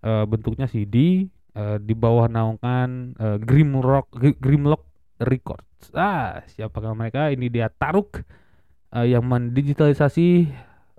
[0.00, 4.82] Eh, bentuknya CD eh, di bawah naungan eh, Grimrock Gr- Grimlock
[5.20, 5.92] Records.
[5.92, 7.28] Ah, siapakah mereka?
[7.28, 8.24] Ini dia Taruk
[8.96, 10.48] eh, yang mendigitalisasi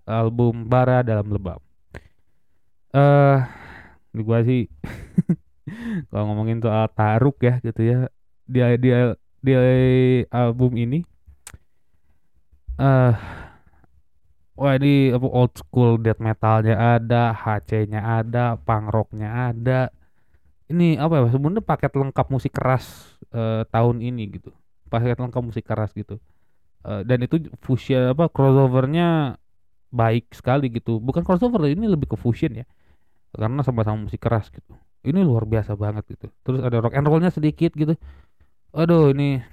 [0.06, 1.58] album Bara dalam Lebam.
[2.92, 3.38] Eh,
[4.22, 4.68] gua sih
[6.12, 8.00] kalau ngomongin soal Taruk ya gitu ya.
[8.52, 9.62] Dia dia dia
[10.30, 11.00] album ini
[12.82, 13.16] eh
[14.62, 19.90] wah ini apa old school death metalnya ada, HC-nya ada, punk rocknya ada.
[20.72, 24.54] Ini apa ya sebenarnya paket lengkap musik keras eh, tahun ini gitu.
[24.88, 26.22] Paket lengkap musik keras gitu.
[26.86, 29.36] Eh, dan itu fusion apa crossovernya
[29.92, 31.02] baik sekali gitu.
[31.02, 32.66] Bukan crossover ini lebih ke fusion ya.
[33.36, 34.78] Karena sama-sama musik keras gitu.
[35.02, 36.28] Ini luar biasa banget gitu.
[36.46, 37.98] Terus ada rock and rollnya sedikit gitu.
[38.72, 39.44] Aduh ini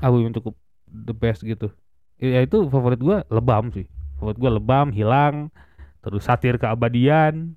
[0.00, 0.56] album yang cukup
[0.88, 1.68] the best gitu.
[2.16, 3.84] Ya itu favorit gua lebam sih.
[4.16, 5.52] Favorit gua lebam, hilang,
[6.00, 7.52] terus satir keabadian,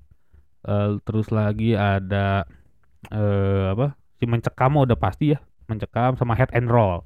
[0.68, 2.44] eh, terus lagi ada
[3.08, 3.96] eh apa?
[4.20, 5.38] Si mencekam udah pasti ya.
[5.70, 7.00] Mencekam sama head and roll.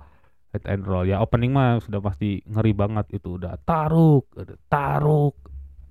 [0.51, 5.39] Head and roll ya opening mah sudah pasti ngeri banget itu udah taruk, ada taruk.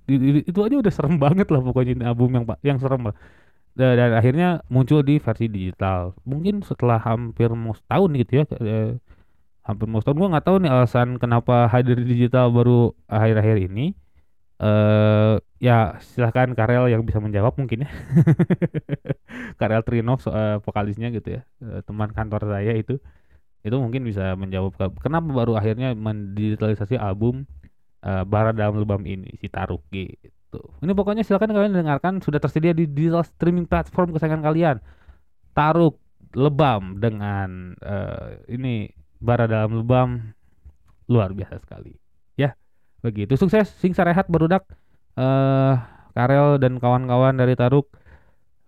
[0.09, 3.15] Itu aja udah serem banget lah pokoknya ini album yang yang serem lah.
[3.79, 6.11] Dan, akhirnya muncul di versi digital.
[6.27, 8.45] Mungkin setelah hampir mau setahun gitu ya.
[8.59, 8.89] eh,
[9.67, 13.85] hampir mau setahun gua nggak tahu nih alasan kenapa hadir di digital baru akhir-akhir ini.
[14.61, 17.89] Eh ya silahkan Karel yang bisa menjawab mungkin ya.
[19.59, 21.41] Karel Trinov eh, vokalisnya gitu ya.
[21.63, 22.99] eh, teman kantor saya itu
[23.65, 27.45] itu mungkin bisa menjawab ke- kenapa baru akhirnya mendigitalisasi album
[28.05, 29.83] eh, Bara dalam Lubang ini si Taruk
[30.49, 30.65] gitu.
[30.81, 34.77] Ini pokoknya silakan kalian dengarkan sudah tersedia di digital streaming platform kesayangan kalian.
[35.53, 36.01] Taruk
[36.33, 38.89] Lebam dengan eh, ini
[39.21, 40.33] Bara dalam Lubang
[41.05, 41.93] luar biasa sekali.
[42.33, 42.57] Ya,
[43.05, 43.37] begitu.
[43.37, 44.65] Sukses sing sarehat barudak
[45.17, 45.75] eh
[46.17, 47.85] Karel dan kawan-kawan dari Taruk.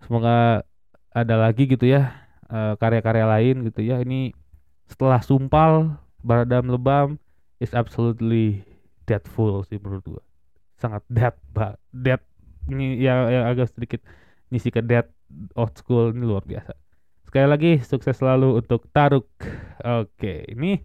[0.06, 0.62] Semoga
[1.10, 2.14] ada lagi gitu ya
[2.46, 3.98] eh, karya-karya lain gitu ya.
[3.98, 4.30] Ini
[4.86, 7.18] setelah Sumpal, Baradam Lebam
[7.58, 8.62] is absolutely
[9.06, 10.22] deadful sih menurut gua.
[10.82, 12.18] Sangat dead, ba dead
[12.66, 14.02] ini ya, ya agak sedikit
[14.50, 15.06] ngisi ke dead
[15.54, 16.74] old school ini luar biasa.
[17.22, 19.30] Sekali lagi sukses selalu untuk Taruk.
[20.02, 20.82] Oke, ini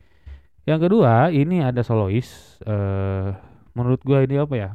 [0.69, 2.61] yang kedua ini ada solois.
[2.61, 3.33] eh
[3.73, 4.69] menurut gua ini apa ya?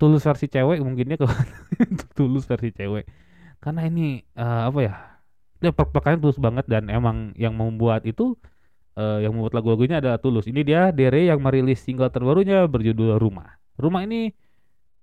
[0.00, 1.36] Tulus versi cewek mungkinnya kalau
[2.18, 3.04] tulus versi cewek.
[3.60, 4.94] Karena ini eh, apa ya?
[5.60, 8.38] Dia plek-plekannya tulus banget dan emang yang membuat itu
[8.96, 10.48] eh, yang membuat lagu-lagunya adalah tulus.
[10.48, 13.57] Ini dia Dere yang merilis single terbarunya berjudul Rumah.
[13.78, 14.16] Rumah ini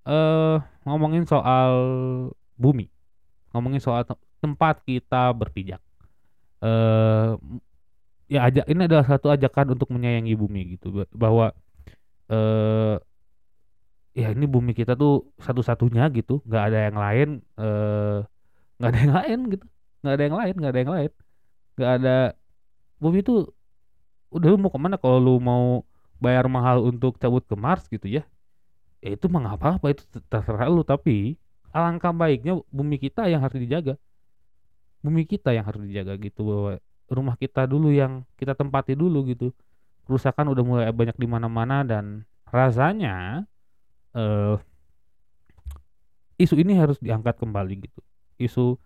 [0.08, 1.72] eh ngomongin soal
[2.62, 2.86] bumi.
[3.52, 5.80] Ngomongin soal te- tempat kita berpijak.
[6.64, 7.30] Eh
[8.26, 10.86] ya ajak ini adalah satu ajakan untuk menyayangi bumi gitu.
[10.94, 11.46] Ba- bahwa
[12.32, 12.96] eh
[14.20, 15.10] ya ini bumi kita tuh
[15.46, 16.32] satu-satunya gitu.
[16.48, 17.28] Nggak ada yang lain
[17.60, 18.14] eh
[18.78, 19.64] nggak ada yang lain gitu.
[20.00, 21.12] Nggak ada yang lain nggak ada yang lain.
[21.76, 22.10] Nggak ada
[23.02, 23.32] bumi itu
[24.34, 24.96] udah lu mau ke mana?
[25.02, 25.64] Kalau lu mau
[26.24, 28.22] bayar mahal untuk cabut ke Mars gitu ya
[29.06, 31.38] ya itu mah nggak apa-apa itu terserah lu tapi
[31.70, 33.94] alangkah baiknya bumi kita yang harus dijaga
[35.06, 39.54] bumi kita yang harus dijaga gitu bahwa rumah kita dulu yang kita tempati dulu gitu
[40.10, 43.46] kerusakan udah mulai banyak di mana-mana dan rasanya
[44.14, 44.58] eh
[46.36, 48.00] isu ini harus diangkat kembali gitu.
[48.36, 48.76] Isu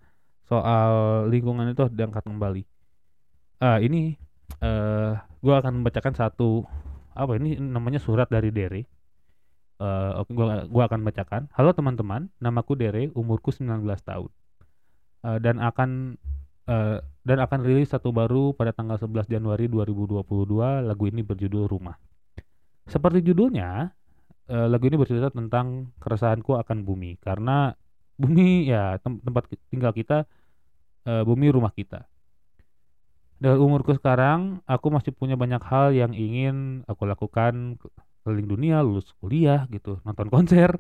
[0.47, 2.63] soal lingkungan itu harus diangkat kembali.
[3.61, 4.17] Ah ini
[4.63, 5.13] eh
[5.45, 6.65] gua akan membacakan satu
[7.13, 8.87] apa ini namanya surat dari Dere.
[9.81, 11.49] Oke gua gua akan bacakan.
[11.57, 14.29] Halo teman-teman, namaku Dere, umurku 19 tahun.
[15.25, 16.21] Eh, dan akan
[16.69, 20.85] eh, dan akan rilis satu baru pada tanggal 11 Januari 2022.
[20.85, 21.97] Lagu ini berjudul Rumah.
[22.85, 23.89] Seperti judulnya,
[24.53, 27.73] eh, lagu ini bercerita tentang keresahanku akan bumi karena
[28.21, 30.29] bumi ya tem- tempat tinggal kita
[31.09, 32.05] eh, bumi rumah kita.
[33.41, 37.81] Dengan umurku sekarang, aku masih punya banyak hal yang ingin aku lakukan
[38.23, 40.77] keliling dunia, lulus kuliah gitu, nonton konser,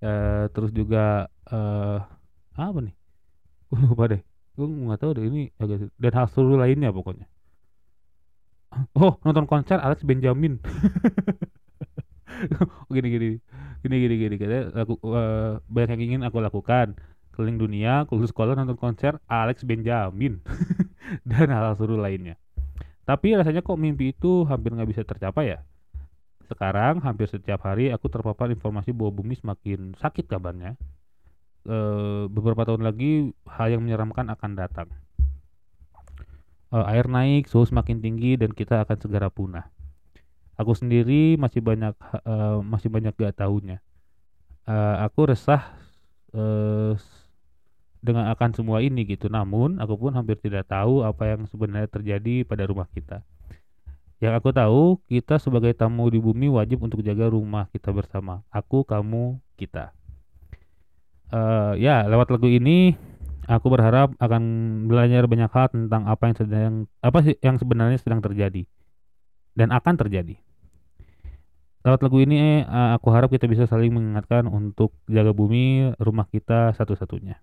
[0.00, 2.00] eh, terus juga eh
[2.56, 2.94] apa nih?
[3.70, 4.22] Gue lupa deh.
[4.56, 7.26] Gue nggak tahu deh ini agak dan hal seru lainnya pokoknya.
[8.94, 10.62] Oh, nonton konser Alex Benjamin.
[12.94, 13.28] gini gini
[13.84, 16.96] gini gini gini katanya aku eh, banyak yang ingin aku lakukan
[17.32, 20.40] keliling dunia lulus sekolah nonton konser Alex Benjamin
[21.28, 22.36] dan hal-hal seru lainnya
[23.04, 25.58] tapi rasanya kok mimpi itu hampir nggak bisa tercapai ya
[26.50, 30.72] sekarang hampir setiap hari aku terpapar informasi bahwa bumi semakin sakit kabarnya
[31.68, 34.88] Eh, beberapa tahun lagi hal yang menyeramkan akan datang
[36.70, 39.66] Eh, air naik suhu semakin tinggi dan kita akan segera punah
[40.60, 41.94] Aku sendiri masih banyak
[42.26, 43.80] eh, masih banyak gak tahunya.
[44.68, 45.62] Eh, aku resah
[46.96, 47.28] s-
[48.00, 49.26] dengan akan semua ini gitu.
[49.32, 53.24] Namun aku pun hampir tidak tahu apa yang sebenarnya terjadi pada rumah kita.
[54.20, 58.44] Yang aku tahu, kita sebagai tamu di bumi wajib untuk jaga rumah kita bersama.
[58.52, 59.96] Aku, kamu, kita.
[61.32, 62.92] Eh, ya, lewat lagu ini
[63.48, 64.42] aku berharap akan
[64.90, 68.68] belajar banyak hal tentang apa yang sedang apa sih yang sebenarnya sedang terjadi
[69.56, 70.36] dan akan terjadi.
[71.80, 76.76] Lewat lagu ini eh, aku harap kita bisa saling mengingatkan untuk jaga bumi rumah kita
[76.76, 77.40] satu-satunya.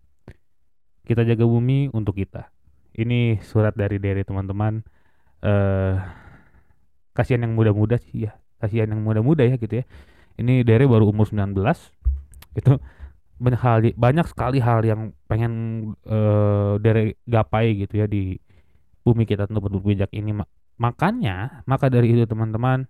[1.07, 2.53] Kita jaga bumi untuk kita.
[2.93, 4.83] Ini surat dari Dere teman-teman.
[5.41, 6.26] Eh
[7.17, 8.31] kasihan yang muda-muda sih ya.
[8.61, 9.85] Kasihan yang muda-muda ya gitu ya.
[10.41, 11.79] Ini Dere baru umur 19.
[12.59, 12.77] Itu
[13.43, 15.53] banyak hal banyak sekali hal yang pengen
[16.07, 18.37] eh Dere gapai gitu ya di
[19.05, 20.31] bumi kita untuk berbijak ini.
[20.35, 22.85] Ma- Makanya, maka dari itu teman-teman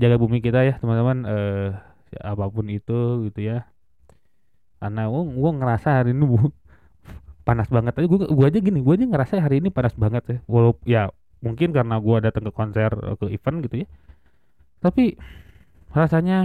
[0.00, 1.70] jaga bumi kita ya teman-teman eh
[2.22, 3.66] apa pun itu gitu ya
[4.80, 6.38] karena gua, gua ngerasa hari ini bu
[7.48, 10.36] panas banget aja gua, gua aja gini gua aja ngerasa hari ini panas banget ya
[10.50, 11.02] walaupun ya
[11.44, 13.88] mungkin karena gua datang ke konser eh, ke event gitu ya.
[14.84, 15.04] Tapi
[15.94, 16.38] rasanya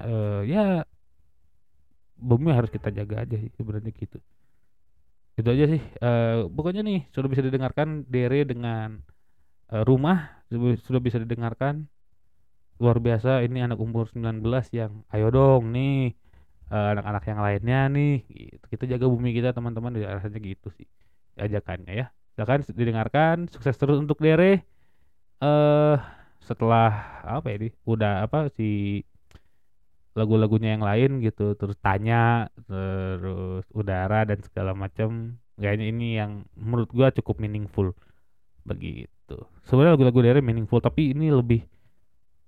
[0.00, 0.84] eh ya
[2.20, 4.18] bumi harus kita jaga aja sih sebenarnya gitu.
[5.38, 5.82] Itu aja sih.
[5.82, 9.00] Eh pokoknya nih sudah bisa didengarkan Dere dengan
[9.72, 10.42] eh, rumah
[10.86, 11.86] sudah bisa didengarkan.
[12.80, 14.40] Luar biasa ini anak umur 19
[14.72, 16.16] yang ayo dong nih
[16.72, 18.14] eh, anak-anak yang lainnya nih.
[18.26, 18.64] Gitu.
[18.72, 19.94] kita jaga bumi kita teman-teman.
[19.96, 20.88] Ya rasanya gitu sih
[21.40, 22.06] ajakannya ya
[22.40, 24.64] silakan didengarkan sukses terus untuk Dere.
[25.44, 25.96] Eh
[26.40, 29.04] setelah apa ya ini udah apa si
[30.16, 36.88] lagu-lagunya yang lain gitu terus tanya terus udara dan segala macam kayaknya ini yang menurut
[36.88, 37.92] gua cukup meaningful.
[38.64, 39.36] Begitu.
[39.68, 41.60] Sebenarnya lagu-lagu Dere meaningful tapi ini lebih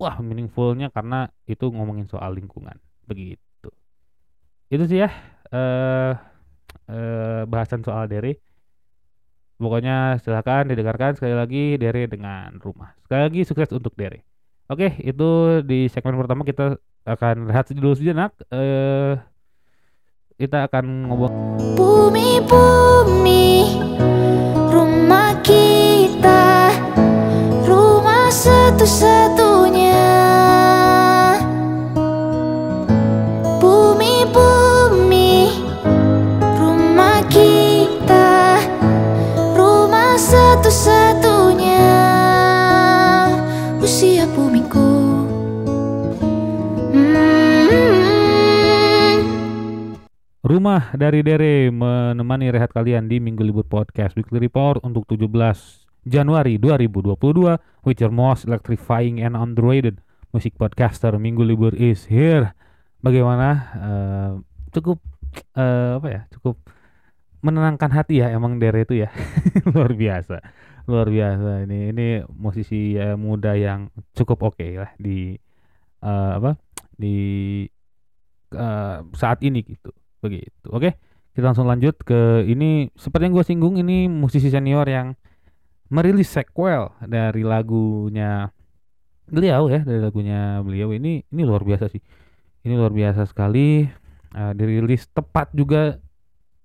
[0.00, 2.80] wah meaningfulnya karena itu ngomongin soal lingkungan.
[3.04, 3.68] Begitu.
[4.72, 5.12] Itu sih ya
[5.52, 6.16] eh
[6.88, 8.51] eh, bahasan soal Dere
[9.62, 12.98] pokoknya silahkan didengarkan sekali lagi Dere dengan rumah.
[13.06, 14.26] Sekali lagi sukses untuk Dere.
[14.66, 16.74] Oke itu di segmen pertama kita
[17.06, 18.34] akan rehat dulu sejenak.
[18.50, 19.14] Eh
[20.42, 21.32] kita akan ngomong
[21.78, 23.78] Bumi, bumi,
[24.74, 26.74] rumah kita,
[27.62, 29.31] rumah satu-satunya.
[50.42, 55.30] Rumah dari Dere menemani rehat kalian di Minggu Libur Podcast Weekly Report untuk 17
[56.02, 57.14] Januari 2022
[57.86, 60.02] with your most electrifying and underrated
[60.34, 62.58] music podcaster Minggu Libur is here.
[63.06, 63.48] Bagaimana?
[63.70, 64.30] Eh,
[64.74, 64.98] cukup
[65.54, 66.20] eh, apa ya?
[66.34, 66.58] Cukup
[67.46, 69.14] menenangkan hati ya emang Dere itu ya.
[69.70, 70.42] Luar biasa.
[70.90, 75.38] Luar biasa ini ini musisi eh, muda yang cukup oke lah di
[76.02, 76.58] eh, apa?
[76.98, 77.14] di
[78.50, 80.68] eh, saat ini gitu begitu.
[80.70, 80.94] Oke
[81.32, 85.16] kita langsung lanjut ke ini seperti yang gue singgung ini musisi senior yang
[85.88, 88.52] merilis sequel dari lagunya
[89.28, 90.92] beliau ya dari lagunya beliau.
[90.92, 92.00] Ini ini luar biasa sih.
[92.62, 93.88] Ini luar biasa sekali.
[94.32, 95.96] Eh, dirilis tepat juga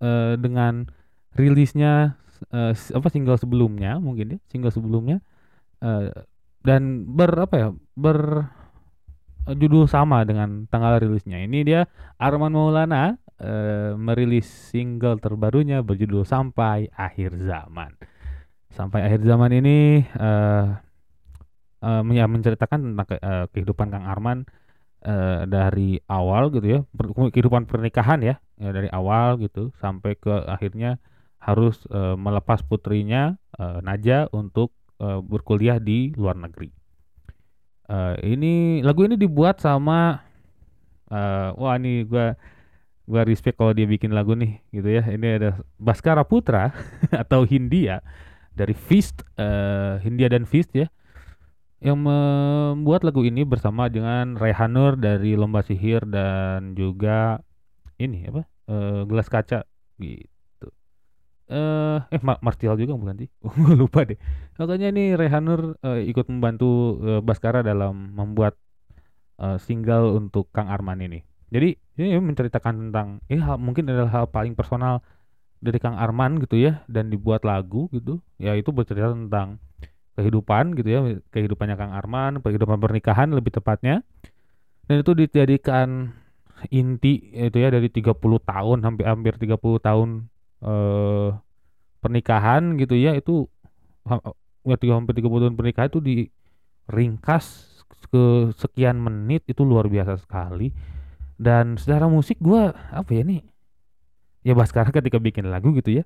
[0.03, 0.87] eh, dengan
[1.35, 2.15] rilisnya
[2.51, 5.23] s- apa single sebelumnya mungkin ya single sebelumnya.
[5.79, 6.11] Eh,
[6.67, 8.51] dan ber apa ya ber
[9.47, 11.39] judul sama dengan tanggal rilisnya.
[11.39, 11.81] Ini dia
[12.19, 17.97] Arman Maulana eh, merilis single terbarunya berjudul Sampai Akhir Zaman
[18.73, 20.67] Sampai Akhir Zaman ini eh
[21.81, 24.45] eh, ya menceritakan tentang ke- eh, kehidupan Kang Arman
[25.05, 30.33] eh, dari awal gitu ya per- kehidupan pernikahan ya, ya dari awal gitu sampai ke
[30.49, 30.97] akhirnya
[31.37, 36.73] harus eh, melepas putrinya eh, Naja untuk eh, berkuliah di luar negeri.
[37.87, 40.19] Eh, ini lagu ini dibuat sama
[41.07, 42.35] eh, wah ini gua
[43.07, 45.03] gua respect kalau dia bikin lagu nih gitu ya.
[45.07, 45.49] Ini ada
[45.79, 46.71] Baskara Putra
[47.23, 48.03] atau Hindia
[48.53, 50.87] dari Fist eh, Hindia dan Fist ya
[51.77, 57.37] yang membuat lagu ini bersama dengan Rehanur dari Lomba Sihir dan juga
[58.01, 59.65] ini apa eh, gelas kaca
[60.01, 60.67] gitu.
[61.47, 63.29] Eh eh Ma- Martial juga bukan sih?
[63.79, 64.19] Lupa deh.
[64.59, 68.59] Makanya ini Rehanur eh, ikut membantu eh, Baskara dalam membuat
[69.41, 71.21] eh, single untuk Kang Arman ini.
[71.53, 75.01] Jadi ini menceritakan tentang ini hal, mungkin adalah hal paling personal
[75.57, 78.21] dari Kang Arman gitu ya dan dibuat lagu gitu.
[78.37, 79.57] Ya itu bercerita tentang
[80.13, 80.99] kehidupan gitu ya
[81.33, 84.05] kehidupannya Kang Arman kehidupan pernikahan lebih tepatnya.
[84.85, 86.13] Dan itu dijadikan
[86.69, 90.09] inti itu ya dari 30 tahun hampir hampir 30 tahun
[90.65, 91.29] eh
[92.01, 93.45] pernikahan gitu ya itu
[94.65, 97.45] ya hampir 30 tahun pernikahan itu diringkas
[98.07, 100.71] ke sekian menit itu luar biasa sekali
[101.37, 103.41] dan secara musik gua apa ya nih?
[104.45, 106.03] Ya Baskara ketika bikin lagu gitu ya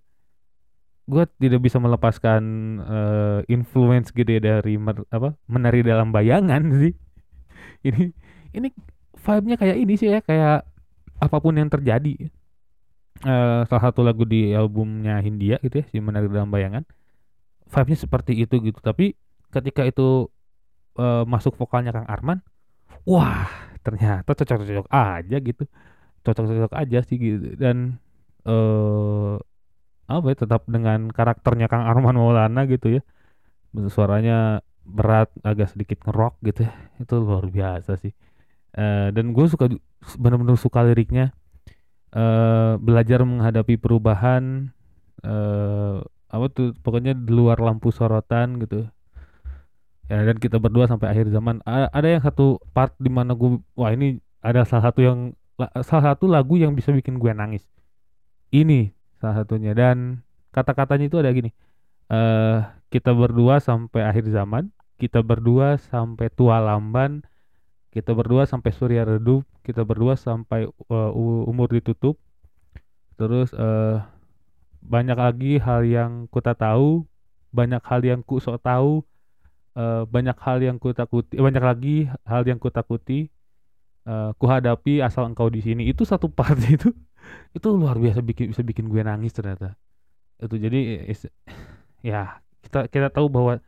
[1.09, 2.41] gue tidak bisa melepaskan
[2.79, 6.93] eh, influence gede dari mer- apa menari dalam bayangan sih.
[7.82, 8.13] Ini
[8.53, 8.67] ini
[9.17, 10.63] vibe-nya kayak ini sih ya kayak
[11.21, 12.29] apa pun yang terjadi.
[13.21, 16.88] Eh, salah satu lagu di albumnya Hindia gitu ya si menari dalam bayangan
[17.69, 18.79] vibe-nya seperti itu gitu.
[18.79, 19.17] Tapi
[19.51, 20.29] ketika itu
[21.01, 22.39] eh, masuk vokalnya Kang Arman
[23.03, 23.49] wah
[23.86, 25.63] ternyata cocok-cocok aja gitu.
[26.25, 27.57] Cocok-cocok aja sih gitu.
[27.57, 27.97] Dan
[28.45, 29.36] eh
[30.11, 33.01] apa ya tetap dengan karakternya Kang Arman Maulana gitu ya.
[33.89, 36.73] Suaranya berat agak sedikit ngerok gitu ya.
[37.01, 38.13] Itu luar biasa sih.
[38.71, 39.67] Eh, dan gue suka
[40.19, 41.34] benar-benar suka liriknya.
[42.11, 44.71] Eh belajar menghadapi perubahan
[45.23, 45.97] eh
[46.32, 48.88] apa tuh pokoknya di luar lampu sorotan gitu
[50.09, 51.61] ya dan kita berdua sampai akhir zaman.
[51.67, 55.19] A- ada yang satu part di mana gue wah ini ada salah satu yang
[55.59, 57.63] la- salah satu lagu yang bisa bikin gue nangis.
[58.51, 58.91] Ini
[59.21, 59.71] salah satunya.
[59.77, 61.51] Dan kata-katanya itu ada gini
[62.11, 62.59] eh
[62.91, 64.67] kita berdua sampai akhir zaman
[64.99, 67.23] kita berdua sampai tua lamban
[67.95, 72.19] kita berdua sampai surya redup kita berdua sampai eh, u- umur ditutup.
[73.15, 74.01] Terus eh
[74.81, 77.05] banyak lagi hal yang ku tak tahu
[77.53, 79.05] banyak hal yang ku sok tahu
[79.76, 81.95] eh, banyak hal yang ku takuti eh, banyak lagi
[82.28, 83.28] hal yang ku takuti
[84.07, 85.88] eh, ku hadapi asal engkau di sini.
[85.88, 86.91] Itu satu part itu
[87.55, 89.76] itu luar biasa bikin bisa bikin gue nangis ternyata.
[90.41, 91.07] Itu jadi
[92.09, 93.59] ya kita kita tahu bahwa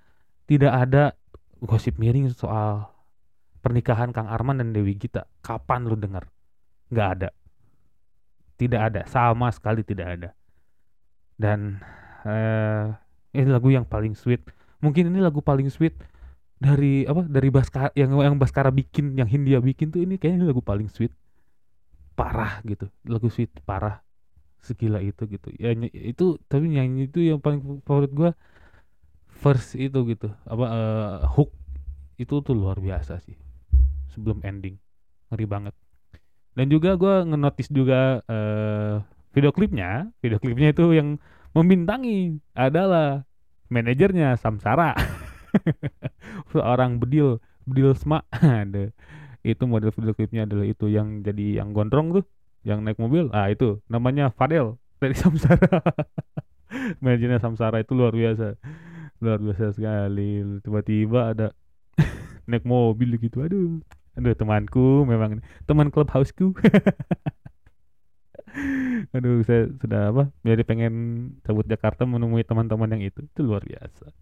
[0.49, 1.03] tidak ada
[1.63, 2.91] gosip miring soal
[3.63, 5.23] pernikahan Kang Arman dan Dewi Gita.
[5.39, 6.27] Kapan lu dengar?
[6.91, 7.29] Nggak ada.
[8.59, 9.01] Tidak ada.
[9.07, 10.29] Sama sekali tidak ada.
[11.39, 11.79] Dan
[12.27, 12.91] eh
[13.33, 14.45] ini lagu yang paling sweet
[14.83, 15.95] mungkin ini lagu paling sweet
[16.59, 20.47] dari apa dari Baskara yang yang Baskara bikin yang Hindia bikin tuh ini kayaknya ini
[20.51, 21.15] lagu paling sweet.
[22.13, 24.03] Parah gitu lagu sweet parah
[24.59, 25.49] segila itu gitu.
[25.55, 28.31] Ya itu tapi nyanyi itu yang paling favorit gua
[29.31, 30.29] first itu gitu.
[30.43, 31.51] Apa eh, hook
[32.19, 33.39] itu tuh luar biasa sih
[34.11, 34.75] sebelum ending.
[35.31, 35.75] Ngeri banget.
[36.53, 39.01] Dan juga gua ngenotis juga eh
[39.33, 41.17] video klipnya video klipnya itu yang
[41.57, 43.25] membintangi adalah
[43.69, 44.95] manajernya Samsara.
[46.51, 48.25] Seorang bedil bedil sma.
[48.31, 48.91] Ada.
[49.43, 52.25] Itu model video klipnya adalah itu yang jadi yang gondrong tuh
[52.63, 53.27] yang naik mobil.
[53.35, 53.79] Ah itu.
[53.91, 55.83] Namanya Fadel dari Samsara.
[57.03, 58.55] Manajernya Samsara itu luar biasa.
[59.19, 60.41] Luar biasa sekali.
[60.63, 61.47] Tiba-tiba ada
[62.49, 63.43] naik mobil gitu.
[63.43, 63.83] Aduh.
[64.13, 66.53] Aduh temanku memang teman clubhouseku
[69.15, 70.93] aduh saya sudah apa jadi pengen
[71.41, 73.21] cabut Jakarta menemui teman-teman yang itu.
[73.25, 74.05] Itu luar biasa.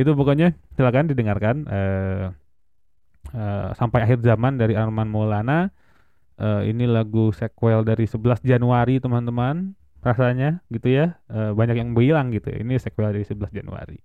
[0.00, 2.26] Itu pokoknya silakan didengarkan eh
[3.32, 5.72] eh, sampai akhir zaman dari Arman Maulana.
[6.36, 9.72] Eh, ini lagu sequel dari 11 Januari teman-teman
[10.04, 11.16] rasanya gitu ya.
[11.32, 13.96] Eh, banyak yang bilang gitu ini sequel dari 11 Januari.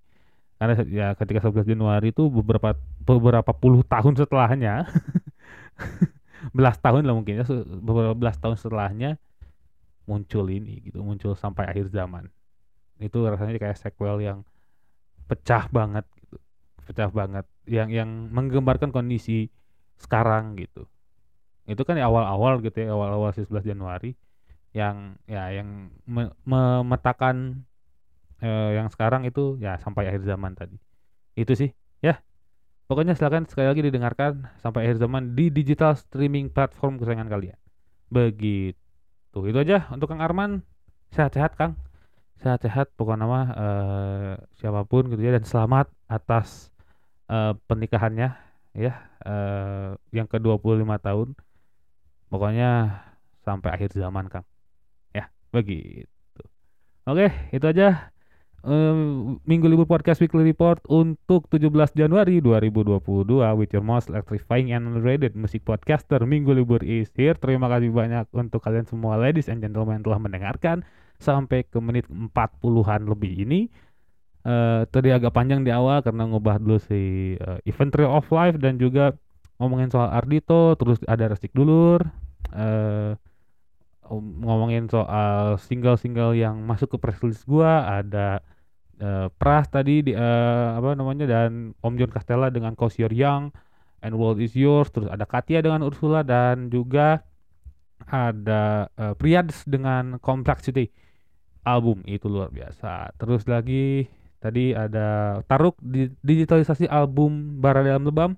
[0.62, 4.86] Karena ya ketika 11 Januari itu beberapa beberapa puluh tahun setelahnya
[6.56, 7.46] belas tahun lah mungkin ya
[7.82, 9.18] beberapa belas tahun setelahnya
[10.10, 12.28] muncul ini gitu muncul sampai akhir zaman.
[13.02, 14.39] Itu rasanya kayak sequel yang
[15.30, 16.38] pecah banget gitu
[16.88, 17.46] pecah banget.
[17.70, 19.50] Yang yang menggambarkan kondisi
[20.02, 20.88] sekarang gitu.
[21.70, 24.18] Itu kan awal-awal gitu ya awal-awal 11 Januari
[24.76, 27.66] yang ya yang me- memetakan
[28.42, 30.78] eh, yang sekarang itu ya sampai akhir zaman tadi.
[31.38, 31.72] Itu sih
[32.04, 32.20] ya
[32.92, 37.56] pokoknya silakan sekali lagi didengarkan sampai akhir zaman di digital streaming platform kesayangan kalian.
[38.12, 39.39] Begitu.
[39.48, 40.60] Itu aja untuk Kang Arman.
[41.16, 41.80] Sehat-sehat Kang.
[42.44, 45.32] Sehat-sehat pokoknya mah eh, siapa pun gitu ya.
[45.39, 46.68] Dan selamat atas
[47.32, 48.36] eh, pernikahannya
[48.76, 48.94] ya.
[49.24, 51.32] Eh, yang ke 25 tahun.
[52.28, 53.00] Pokoknya
[53.48, 54.44] sampai akhir zaman Kang.
[55.16, 56.44] Ya begitu.
[57.08, 58.12] Oke itu aja
[58.62, 58.95] eh,
[59.43, 65.34] Minggu Libur Podcast Weekly Report untuk 17 Januari 2022 with your most electrifying and underrated
[65.34, 67.34] music podcaster Minggu Libur is here.
[67.38, 70.78] Terima kasih banyak untuk kalian semua ladies and gentlemen yang telah mendengarkan
[71.18, 73.70] sampai ke menit 40-an lebih ini.
[74.41, 78.57] Eh tadi agak panjang di awal karena ngubah dulu si eh, event Trail of Life
[78.57, 79.14] dan juga
[79.62, 82.01] ngomongin soal Ardito terus ada Restik Dulur.
[82.53, 83.30] Eh om-
[84.10, 88.41] ngomongin soal single-single yang masuk ke press release gua ada
[88.97, 93.54] eh, Pras tadi di eh, apa namanya dan Om John Castella dengan Cause You're Young
[94.02, 97.22] and World Is Yours terus ada Katia dengan Ursula dan juga
[98.10, 100.89] ada eh, Priyads dengan Complexity
[101.62, 103.14] album itu luar biasa.
[103.22, 104.10] Terus lagi
[104.41, 108.34] tadi ada Taruk di digitalisasi album Bara dalam Lebam.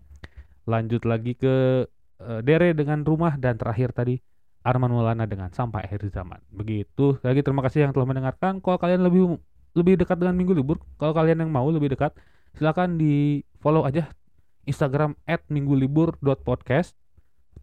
[0.68, 1.88] Lanjut lagi ke
[2.20, 4.20] eh, Dere dengan Rumah dan terakhir tadi
[4.64, 6.40] Arman Maulana dengan Sampai Akhir Zaman.
[6.50, 7.20] Begitu.
[7.20, 8.64] Lagi terima kasih yang telah mendengarkan.
[8.64, 9.38] Kalau kalian lebih
[9.74, 12.14] lebih dekat dengan Minggu Libur kalau kalian yang mau lebih dekat
[12.54, 14.14] silakan di follow aja
[14.70, 15.18] Instagram
[15.50, 16.94] minggulibur.podcast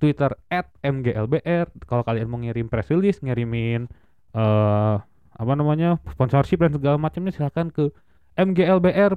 [0.03, 0.35] Twitter
[0.83, 3.87] mglbr kalau kalian mau ngirim press release ngirimin
[4.35, 4.97] eh
[5.41, 7.89] apa namanya sponsorship dan segala macamnya silakan ke
[8.37, 9.17] mglbr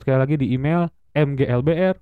[0.00, 1.94] sekali lagi di email mglbr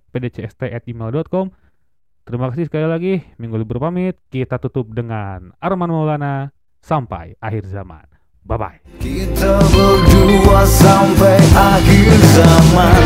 [2.25, 3.14] terima kasih sekali lagi.
[3.39, 4.18] Minggu libur pamit.
[4.33, 6.51] Kita tutup dengan Arman Maulana.
[6.85, 8.05] Sampai akhir zaman.
[8.45, 13.05] Bye bye Kita berdua sampai akhir zaman.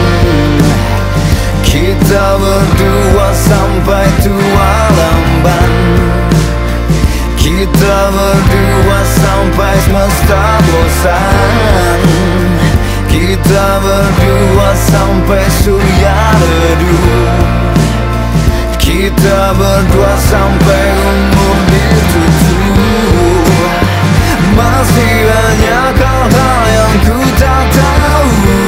[1.63, 5.73] Kita berdua sampai tua lamban.
[7.39, 12.01] Kita berdua sampai semesta bosan.
[13.07, 17.58] Kita berdua sampai surya redup
[18.89, 23.45] kita berdua sampai umur ditutup.
[24.57, 28.68] Masih banyak hal-hal yang ku tak tahu.